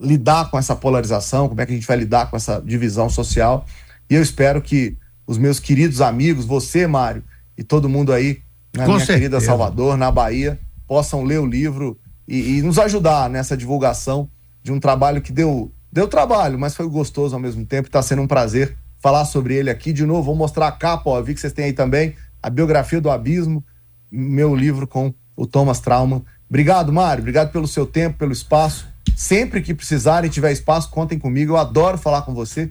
lidar 0.00 0.50
com 0.50 0.58
essa 0.58 0.76
polarização, 0.76 1.48
como 1.48 1.60
é 1.60 1.66
que 1.66 1.72
a 1.72 1.74
gente 1.74 1.86
vai 1.86 1.96
lidar 1.96 2.30
com 2.30 2.36
essa 2.36 2.60
divisão 2.60 3.08
social. 3.10 3.66
E 4.08 4.14
eu 4.14 4.22
espero 4.22 4.62
que 4.62 4.96
os 5.26 5.36
meus 5.36 5.58
queridos 5.60 6.00
amigos, 6.00 6.44
você, 6.44 6.86
Mário, 6.86 7.22
e 7.56 7.62
todo 7.62 7.88
mundo 7.88 8.12
aí 8.12 8.40
na 8.74 8.84
com 8.84 8.92
minha 8.92 8.98
certeza. 9.00 9.18
querida 9.18 9.40
Salvador, 9.40 9.96
na 9.96 10.10
Bahia, 10.10 10.58
possam 10.86 11.24
ler 11.24 11.40
o 11.40 11.46
livro 11.46 11.98
e, 12.26 12.58
e, 12.58 12.62
nos 12.62 12.78
ajudar 12.78 13.28
nessa 13.28 13.56
divulgação 13.56 14.30
de 14.62 14.70
um 14.70 14.78
trabalho 14.78 15.20
que 15.20 15.32
deu, 15.32 15.72
deu 15.90 16.06
trabalho, 16.06 16.58
mas 16.58 16.76
foi 16.76 16.88
gostoso 16.88 17.34
ao 17.34 17.40
mesmo 17.40 17.64
tempo. 17.64 17.88
Está 17.88 18.02
sendo 18.02 18.22
um 18.22 18.26
prazer 18.26 18.76
falar 18.98 19.24
sobre 19.24 19.54
ele 19.54 19.70
aqui. 19.70 19.92
De 19.92 20.04
novo, 20.04 20.22
vou 20.22 20.34
mostrar 20.34 20.68
a 20.68 20.72
capa, 20.72 21.10
ó, 21.10 21.20
vi 21.22 21.34
que 21.34 21.40
vocês 21.40 21.52
têm 21.52 21.66
aí 21.66 21.72
também, 21.72 22.14
a 22.42 22.48
biografia 22.50 23.00
do 23.00 23.10
Abismo, 23.10 23.64
meu 24.10 24.54
livro 24.54 24.86
com 24.86 25.12
o 25.36 25.46
Thomas 25.46 25.80
Trauma. 25.80 26.22
Obrigado, 26.48 26.92
Mário. 26.92 27.20
Obrigado 27.22 27.50
pelo 27.50 27.66
seu 27.66 27.86
tempo, 27.86 28.18
pelo 28.18 28.32
espaço. 28.32 28.88
Sempre 29.16 29.62
que 29.62 29.74
precisarem, 29.74 30.30
tiver 30.30 30.52
espaço, 30.52 30.90
contem 30.90 31.18
comigo. 31.18 31.52
Eu 31.52 31.56
adoro 31.56 31.98
falar 31.98 32.22
com 32.22 32.34
você. 32.34 32.70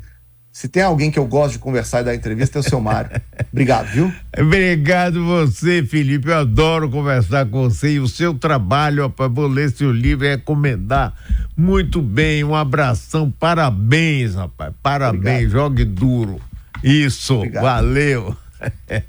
Se 0.51 0.67
tem 0.67 0.81
alguém 0.81 1.11
que 1.11 1.19
eu 1.19 1.25
gosto 1.27 1.53
de 1.53 1.59
conversar 1.59 2.01
e 2.01 2.05
dar 2.05 2.15
entrevista, 2.15 2.57
é 2.57 2.61
o 2.61 2.63
seu 2.63 2.81
Mário. 2.81 3.21
Obrigado, 3.53 3.87
viu? 3.89 4.11
Obrigado 4.35 5.23
você, 5.23 5.83
Felipe. 5.83 6.29
Eu 6.29 6.37
adoro 6.39 6.89
conversar 6.89 7.45
com 7.45 7.69
você 7.69 7.91
e 7.91 7.99
o 7.99 8.07
seu 8.07 8.33
trabalho, 8.33 9.03
rapaz. 9.03 9.31
Vou 9.31 9.47
ler 9.47 9.69
seu 9.69 9.91
livro 9.91 10.25
e 10.25 10.29
recomendar. 10.29 11.13
Muito 11.55 12.01
bem, 12.01 12.43
um 12.43 12.55
abração. 12.55 13.29
Parabéns, 13.29 14.33
rapaz. 14.33 14.73
Parabéns. 14.81 15.45
Obrigado. 15.45 15.51
Jogue 15.51 15.85
duro. 15.85 16.41
Isso, 16.83 17.35
Obrigado. 17.35 17.61
valeu. 17.63 18.35